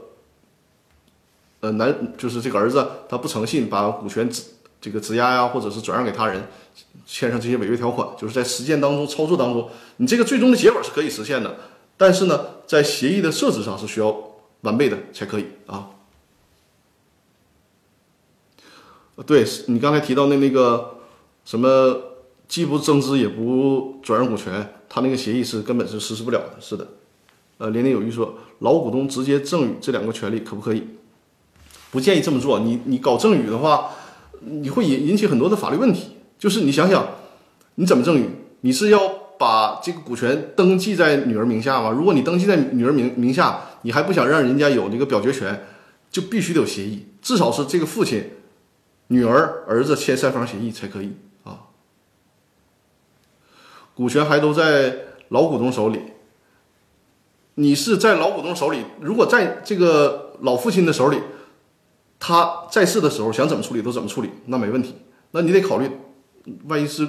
[1.60, 4.42] 呃，男就是这个儿子他不诚信，把股权质
[4.80, 6.48] 这个质押呀，或者是转让给他人，
[7.06, 8.08] 签上这些违约条款。
[8.18, 11.56] 就是在实践当中、操作当中，你这个最终的结果是可以实现的，
[11.98, 14.16] 但是呢，在协议的设置上是需要
[14.62, 15.90] 完备的才可以啊。
[19.26, 21.00] 对你刚才提到的那个
[21.44, 22.00] 什么，
[22.46, 24.74] 既不增资也不转让股权。
[24.88, 26.86] 他那个协议是根本是实施不了的，是的。
[27.58, 30.82] 呃，年年有余说，老股东直接赠与这两个权利可不可以？
[31.90, 32.60] 不建议这么做。
[32.60, 33.90] 你你搞赠与的话，
[34.40, 36.12] 你会引引起很多的法律问题。
[36.38, 37.06] 就是你想想，
[37.74, 38.30] 你怎么赠与？
[38.60, 41.90] 你是要把这个股权登记在女儿名下吗？
[41.90, 45.64] 如果你登记在女儿名名下，你还不想让人家有这个表决权，
[46.10, 48.30] 就必须得有协议，至少是这个父亲、
[49.06, 51.12] 女儿、儿子签三方协议才可以
[51.44, 51.60] 啊。
[53.94, 54.96] 股权还都在
[55.28, 56.00] 老股东手里，
[57.54, 58.84] 你是在老股东手里。
[59.00, 61.20] 如果在这个老父亲的手里，
[62.18, 64.96] 他在世的时候想怎么处理都怎么处理，那没问题。
[65.30, 65.90] 那你得考虑，
[66.64, 67.06] 万一是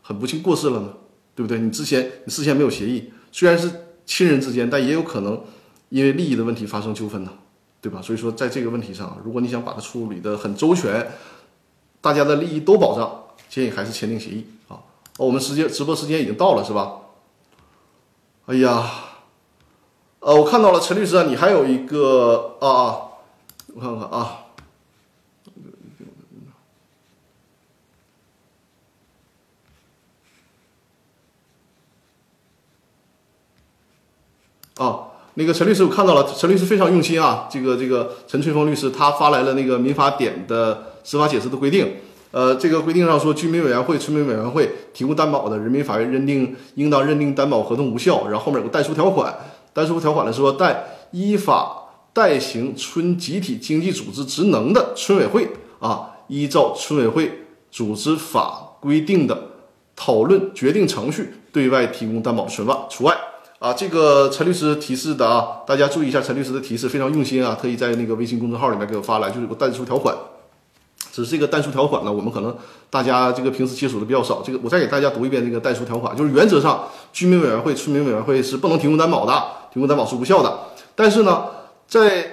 [0.00, 0.94] 很不幸过世了呢，
[1.34, 1.58] 对不对？
[1.58, 3.70] 你之前你事先没有协议，虽然是
[4.04, 5.42] 亲人之间，但也有可能
[5.88, 7.32] 因为利益的问题发生纠纷呢，
[7.80, 8.02] 对吧？
[8.02, 11.10] 所以说，在这个问题上，如果你想把它处理的很周全，
[12.00, 14.80] 大家的利益都保障，建议还是签订协议啊。
[15.18, 16.96] 我们时间直播时间已经到了，是吧？
[18.46, 18.90] 哎呀，
[20.18, 23.22] 呃，我看到了陈律师啊，你还有一个啊，
[23.74, 24.41] 我看看啊，
[34.76, 35.00] 啊，
[35.34, 41.96] 那个陈律师我看到了，陈律师非常用心啊，这个这个陈翠峰律师他发来了那个民法典的司法解释的规定。
[42.30, 48.26] 呃，这个规定上说，居民委员会、村民委员会提供担保的，人民法院认定应当认定担保合同无效。
[48.26, 49.36] 然后后面有个代书条款，
[49.74, 55.46] 代书条款呢说，代依法代行村集体经济组织职能的村委会
[55.78, 59.38] 啊，依照村委会组织法规定的
[59.94, 63.14] 讨论决定程序，对外提供担保的村外除外
[63.62, 63.72] 啊。
[63.72, 70.14] 这个陈律师提示的啊，大家注意一下，陈律师的提示非常用心啊，特意在那个微信公众号里面给我发来，就是个代书条款。
[71.12, 72.56] 只是这个代书条款呢，我们可能
[72.88, 74.42] 大家这个平时接触的比较少。
[74.42, 79.32] 这个我再给大家读一遍这个代书条款，就是原则上居民委员会、村民委员会是不能提供担保的，
[79.72, 80.58] 提供担保是无效的。
[80.94, 81.46] 但是呢，
[81.86, 82.32] 在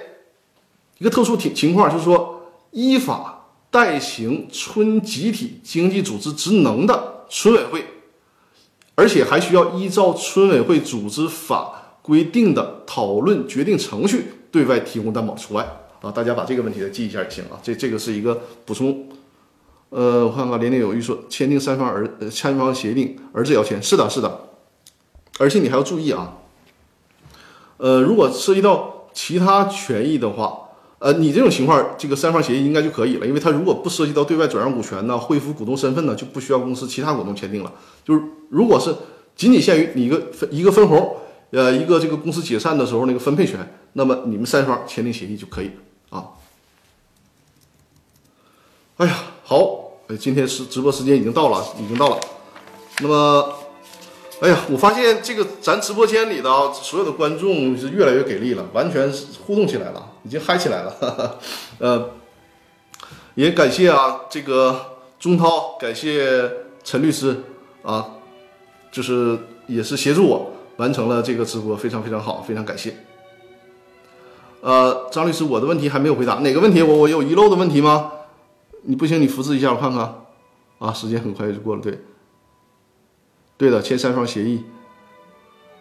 [0.98, 7.84] 一个特殊情情况，就是说依法代行村集体经济组织职能的村委会，
[8.94, 15.66] 而且还需要依照村委会组织法规定的讨论决定程序对外提供担保除外。
[16.02, 17.60] 啊，大家把这个问题再记一下就行了。
[17.62, 19.06] 这这个是一个补充。
[19.90, 24.46] 呃，我看看，年年有余说签订三方儿呃三方协定，儿子要签，是的，是的。
[25.38, 26.38] 而且你还要注意啊，
[27.76, 30.59] 呃，如果涉及到其他权益的话，
[31.00, 37.72] 呃，你这种情况，这个三方协议应该就可以了，因为它如果不涉及到对外转让股权呢、恢复股东身份呢，就不需要公司其他股东签订了。
[38.04, 38.94] 就是如果是
[39.34, 41.16] 仅仅限于你一个分一个分红，
[41.52, 43.58] 呃，一个这个公司解散的时候那个分配权，
[43.94, 45.70] 那么你们三方签订协议就可以
[46.10, 46.26] 啊。
[48.98, 52.20] 哎呀，好，今天是直播时间已经到了，已经到了。
[53.00, 53.54] 那么，
[54.40, 60.90] 哎呀，我发现这个咱直播间里的，所有的观众是越来越给力了，完全是互动起来了，已经嗨起来了。
[60.90, 61.34] 哈 哈
[61.78, 62.10] 呃，
[63.34, 66.50] 也感谢啊，这个钟涛，感谢
[66.82, 67.36] 陈律师
[67.82, 68.12] 啊，
[68.90, 72.94] 就是也是协助我完成了这个直播，非常非常好，非常感谢。
[74.62, 76.82] 呃，张律师，我的问题还没有回答，哪个问题？
[76.82, 78.12] 我我有遗漏的问题吗？
[78.84, 80.14] 你不行，你复制一下我看看，
[80.78, 82.00] 啊，时间很快就过了，对，
[83.60, 84.64] 对的，签三方协议，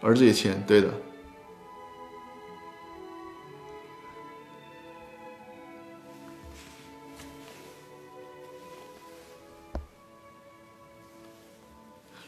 [0.02, 0.90] 儿子也签，对的。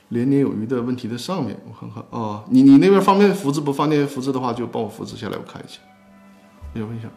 [0.08, 3.74] 年年有余的问题的上面，我看看啊，你你那边方便复制不？
[3.74, 5.80] 方便复制的话，就帮我复制下来，我看一下。
[6.74, 7.10] 我想问一下，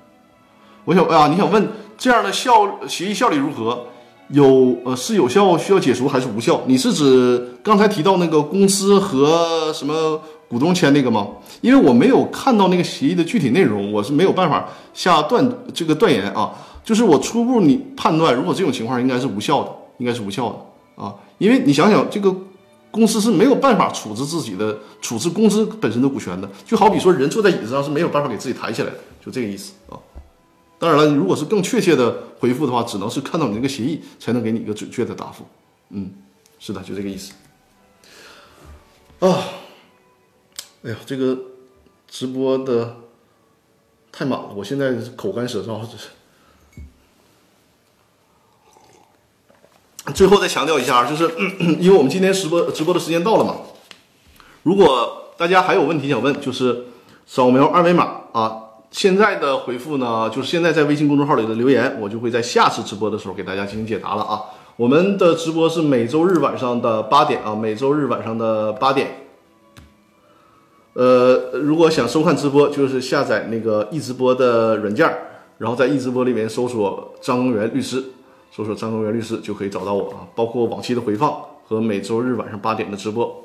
[0.85, 1.69] 我想啊，你想问？
[1.97, 3.87] 这样的效协议效力如何？
[4.29, 6.63] 有呃是有效需要解除还是无效？
[6.67, 11.29] 你是指刚才提到那个公司和什么股东签那个吗？
[11.61, 16.53] 因为我没有看到那个协议的具体内容，我是没有办法下断这个断言啊。
[16.83, 21.15] 就是我初步你判断，如果这种情况应该是无效的，应该是无效的啊。
[21.39, 22.35] 因为你想想，这个
[22.91, 29.97] 公司是没有办法处置自己的处置公司本身的股权的，就好比说人坐在椅子上是没有办法给自己抬起来的，就这个意思啊。
[30.85, 35.47] 当然了，如果是更确切的回复的话，只能是看到你这个协议才能给你一个准确的答复。
[35.89, 36.13] 嗯，
[36.59, 37.33] 是的，就这个意思。
[39.21, 39.45] 啊，
[40.83, 41.39] 哎呀，这个
[42.07, 42.97] 直播的
[44.13, 46.09] 太满了，我现在口干舌燥，这是。
[50.13, 51.35] 最后再强调一下，就是
[51.81, 53.57] 因为我们今天直播直播的时间到了嘛，
[54.65, 56.89] 如果大家还有问题想问，就是
[57.25, 58.61] 扫描二维码啊。
[58.91, 64.41] 现在的回复呢，就是现在在微信公众号里的留言，我就会在下次直播的时候给大家进行解答了啊。
[64.77, 69.27] 我们的直播是每周日晚上的八点啊，每周日晚上的八点。
[70.93, 75.13] 呃，如果想收看直播，就是下载那个易直播的软件，
[75.59, 78.01] 然后在易直播里面搜索张根源律师，
[78.53, 80.27] 搜索张根源律师就可以找到我啊。
[80.37, 83.45] 包括往期的回放和每周日晚上八点的直播。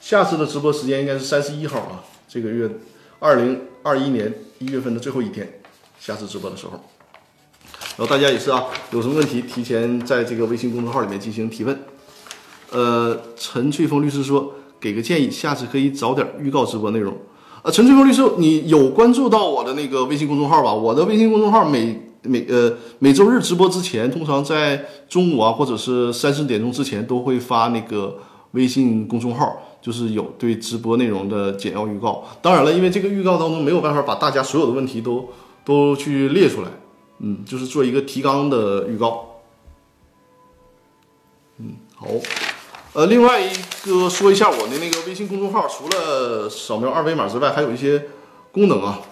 [0.00, 2.68] 下次的直播时间应该是三十一号啊，这个月
[3.20, 3.60] 二零。
[3.84, 5.46] 二一年一月份的最后一天，
[6.00, 11.78] 下次直播的时候，然后大家也是啊，有什么问题提前在这个微信公众号里面进行提问。
[12.70, 17.14] 呃，陈翠峰律师说，给个建议，下次可以早点预告直播内容。
[17.60, 20.72] 呃，陈翠峰律师，你有关注到我的那个微信公众号吧？
[20.72, 28.16] 我的微信公众号每每呃每周日直播之前，通常在中午啊或者是三四点钟之前都会发那个
[28.52, 29.73] 微信公众号。
[29.84, 35.28] 就是有对直播内容的简要预告，当然了，因为这个预告当中没有办法把大家所有的问题都
[35.62, 36.68] 都去列出来，
[37.18, 39.42] 嗯，就是做一个提纲的预告。
[41.58, 42.06] 嗯，好，
[42.94, 43.52] 呃，另外一
[43.84, 48.06] 个说一下我的那个微信公众号，除了扫描二维码之外，还有一些
[48.52, 49.02] 功能啊，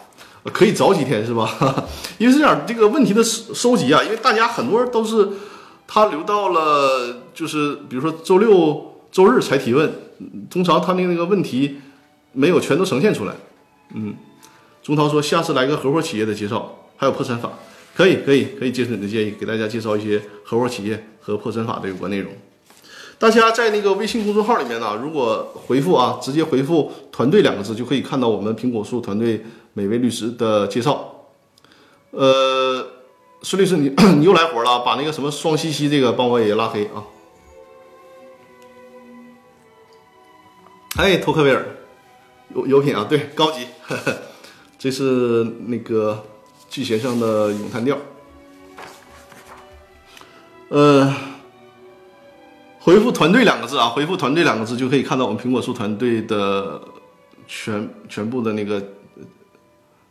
[0.45, 1.85] 可以早几天是吧？
[2.17, 5.29] 因为这样，这个问题的收收集啊，因为大家很多人都是
[5.87, 9.93] 他留到了，就是比如说周六周日才提问。
[10.49, 11.79] 通常他那那个问题
[12.31, 13.35] 没有全都呈现出来，
[13.93, 14.15] 嗯，
[14.81, 17.51] 钟涛说下次来个合伙企业的介绍，还有破产法，
[17.97, 22.33] 可以可以可以接受你的建议，给大家介绍一些合伙企业和破产法的有关内容。
[23.19, 31.27] 大家在那个微信公众号里面呢，如果回复啊，直接回复“团队”两个字，就可以看到我们苹果树团队每位律师的介绍。
[32.13, 32.87] 呃，
[33.43, 37.03] 孙律师，你 你又来活了，把那个什么双西西这个帮我也拉黑啊。
[40.97, 41.65] 哎，托克维尔，
[42.55, 43.67] 有有品啊，对，高级，
[44.79, 46.23] 这是那个
[46.69, 47.97] 巨弦上的咏叹调。
[50.69, 51.15] 呃，
[52.79, 56.79] 回复“团队”两个字啊，回复“团队”两个字就可以看到我们苹果树团队的
[57.49, 58.83] 全全部的那个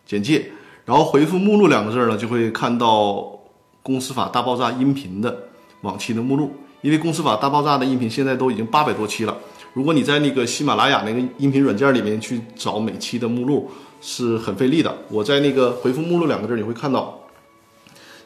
[0.03, 0.51] 简介，
[0.86, 2.87] 然后回复“目录”两个字呢，就会看到
[3.83, 5.49] 《公司法大爆炸》音频的
[5.82, 9.37] 往期的目录，因为《公司法大爆炸》的音频现在都已经八百多期了。
[9.74, 13.72] 如果你在那个喜马拉雅那个音频软件里面去找每期的目录
[14.02, 14.93] 是很费力的。
[15.08, 17.18] 我在那个回复“目录”两个字，你会看到，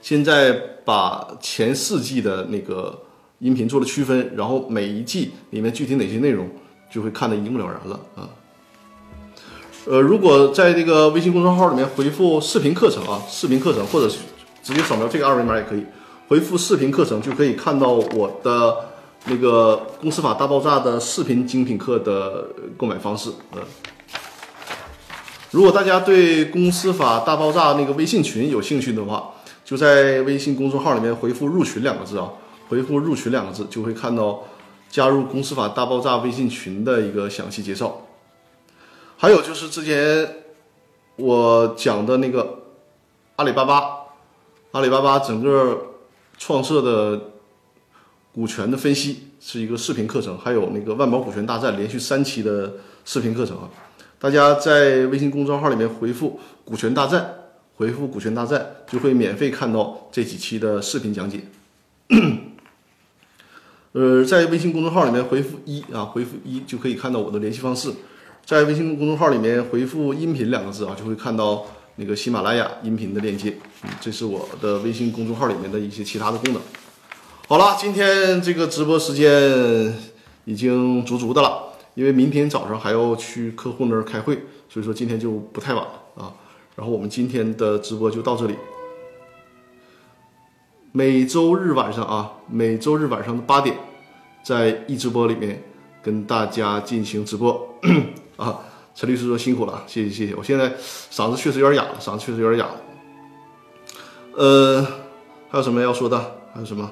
[0.02, 0.52] 现在
[0.84, 3.00] 把前四季的那个
[3.38, 6.50] 音频做了区分，然后每一季里面具体哪些内容
[6.92, 8.30] 就会看得一目了然了啊。
[9.86, 14.12] 呃，如果在这个微信公众号里面回复“视频课程”啊，视频课程，或者
[14.64, 15.86] 直接扫描这个二维码也可以，
[16.28, 18.95] 回复“视频课程”就可以看到我的。
[19.27, 22.47] 那个《公司法大爆炸》的视频精品课的
[22.77, 23.61] 购买方式，嗯，
[25.49, 29.31] 如果大家对《公司法大爆炸》那个微信群有兴趣的话，
[29.64, 32.30] 就在微信公众号里面回复“入群”两个字啊，
[32.69, 34.43] 回复“入群”两个字就会看到
[34.91, 38.06] 加入《公司法大爆炸》微信群的一个详细介绍。
[39.18, 40.43] 还有就是之前
[41.15, 42.60] 我讲的那个
[43.38, 43.89] 阿里巴巴，
[44.73, 45.95] 阿里巴巴整个
[46.38, 47.31] 创设的。
[48.36, 52.74] 股权的分析是一个视频课程，还有那个万宝股权大战连续三期的
[53.06, 53.70] 视频课程啊！
[54.20, 57.34] 大家在微信公众号里面回复“股权大战”，
[57.76, 61.45] 回复“股权大战”就会免费看到这几期的视频讲解。
[63.94, 67.90] 呃，在微信公众号里面回复一啊，回复一就可以看到我的联系方式。
[68.44, 73.56] 在微信公众号里面回复“音频”两个字啊，就会看到那个喜马拉雅音频的链接。
[74.02, 76.62] 这是我的微信公众号里面的一些其他的功能。
[77.48, 79.94] 好了，今天这个直播时间
[80.46, 86.34] 已经足足的了，因为明天早上还要去客户那儿开会，所以说今天就不太晚了啊。
[86.76, 88.56] 然后我们今天的直播就到这里。
[90.92, 93.78] 每周日晚上啊，每周日晚上的八点，
[94.44, 95.62] 在易直播里面
[96.02, 97.78] 跟大家进行直播
[98.38, 98.60] 啊。
[98.96, 100.34] 陈律师说辛苦了，谢谢谢谢。
[100.34, 100.74] 我现在
[101.12, 102.82] 嗓子确实有点哑了，嗓子确实有点哑了。
[104.36, 104.88] 呃，
[105.48, 106.18] 还有什么要说的？
[106.52, 106.92] 还有什么？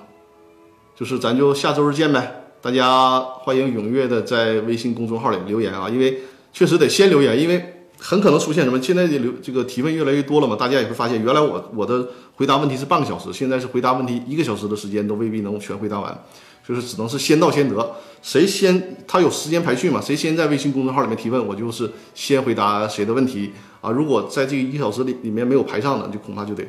[0.95, 2.44] 就是咱就下周日见呗。
[2.61, 6.22] 大家欢迎踊跃的在微信公众号里留言啊，因为
[6.53, 8.82] 确实得先留言，因为很可能出现什么。
[8.82, 16.24] 现在的留这个提问越来越多了嘛，大家也会发现，原来我我的回答问题是半个小时，现在是回答问题一个小时的时间都未必能全回答完。
[16.65, 19.99] 就是只能是先到先得，谁先他有时间排序嘛？
[19.99, 23.52] 谁先在微信公众号里面提问，我就是先回答谁的问题
[23.82, 23.91] 啊。
[23.91, 26.64] 如果在这个一小时里里面没有排上的，就恐怕就得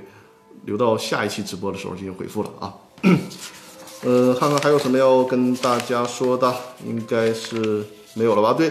[0.65, 2.75] 留到下一期直播的时候进行回复了啊。
[4.05, 6.55] 呃，看看还有什么要跟大家说的，
[6.87, 7.83] 应该是
[8.13, 8.53] 没有了吧？
[8.53, 8.71] 对，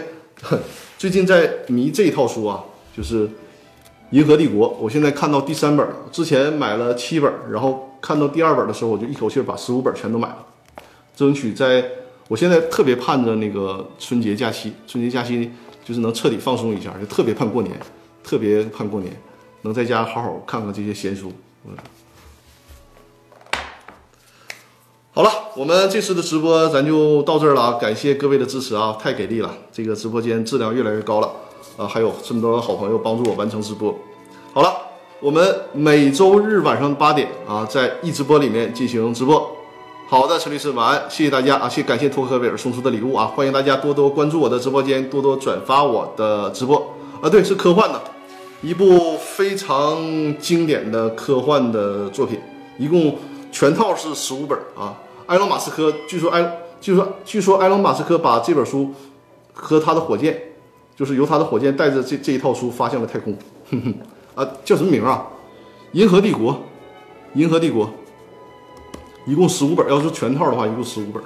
[0.96, 2.62] 最近在迷这一套书啊，
[2.96, 3.26] 就是
[4.10, 5.96] 《银河帝国》，我现在看到第三本了。
[6.12, 10.46] 之前买了七本，然后看到第二本的时候，我就一口气把十五本全都买了。
[11.16, 11.84] 争取在，
[12.28, 15.50] 我现在特别盼着那个春节假期，春节假期
[15.84, 17.76] 就是能彻底放松一下，就特别盼过年，
[18.22, 19.12] 特别盼过年，
[19.62, 21.32] 能在家好好看看这些闲书。
[21.66, 21.74] 嗯，
[25.16, 27.72] 好了，我们这次的直播咱就到这儿了啊！
[27.80, 31.30] 感谢各位的支持啊，太给力了，这个直播间质量越来越高了
[31.76, 31.86] 啊！
[31.86, 33.96] 还有这么多好朋友帮助我完成直播。
[34.52, 34.74] 好了，
[35.20, 39.48] 我们每周日晚上八点啊，在一直播里面进行直播。
[40.08, 47.30] 好的，陈律师晚安，谢谢大家啊，谢感谢托克维尔送出的礼物啊，欢迎大家多多关注我的直播间，多多转发我的直播啊。
[47.30, 48.02] 对，是科幻的，
[48.62, 49.96] 一部非常
[50.40, 52.40] 经典的科幻的作品，
[52.78, 53.16] 一共
[53.52, 54.92] 全套是十五本啊。
[55.26, 58.92] 埃隆·马斯克据说埃据说据说埃隆·马斯克把这本书
[59.52, 60.54] 和他的火箭，
[60.96, 63.36] 就是由他的火箭带着这这一套书发向了太空。
[63.70, 63.94] 哼哼
[64.34, 65.26] 啊，叫什么名啊？
[65.92, 66.62] 银河帝国，
[67.34, 67.88] 银河帝国。
[69.26, 71.22] 一共十五本，要是全套的话，一共十五本。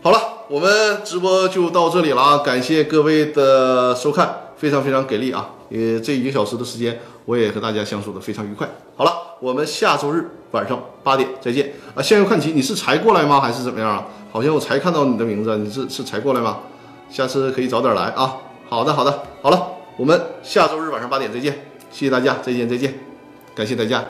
[0.00, 0.18] 好了，
[0.48, 2.38] 我们直播就到这里了啊！
[2.38, 5.50] 感谢各位的收看，非常非常给力啊！
[5.68, 8.68] 呃，这一个小时的时间，我也和大家相处的非常愉快。
[8.96, 12.02] 好了，我们下周日晚上八点再见啊！
[12.02, 13.40] 向右看齐，你是才过来吗？
[13.40, 14.06] 还是怎么样啊？
[14.32, 16.60] 好像我才看到你的名字，你是是才过来吗？
[17.10, 18.36] 下次可以早点来啊！
[18.68, 19.66] 好的，好的，好了，
[19.98, 21.52] 我们下周日晚上八点再见，
[21.90, 22.94] 谢谢大家，再见，再见，
[23.54, 24.02] 感谢大家。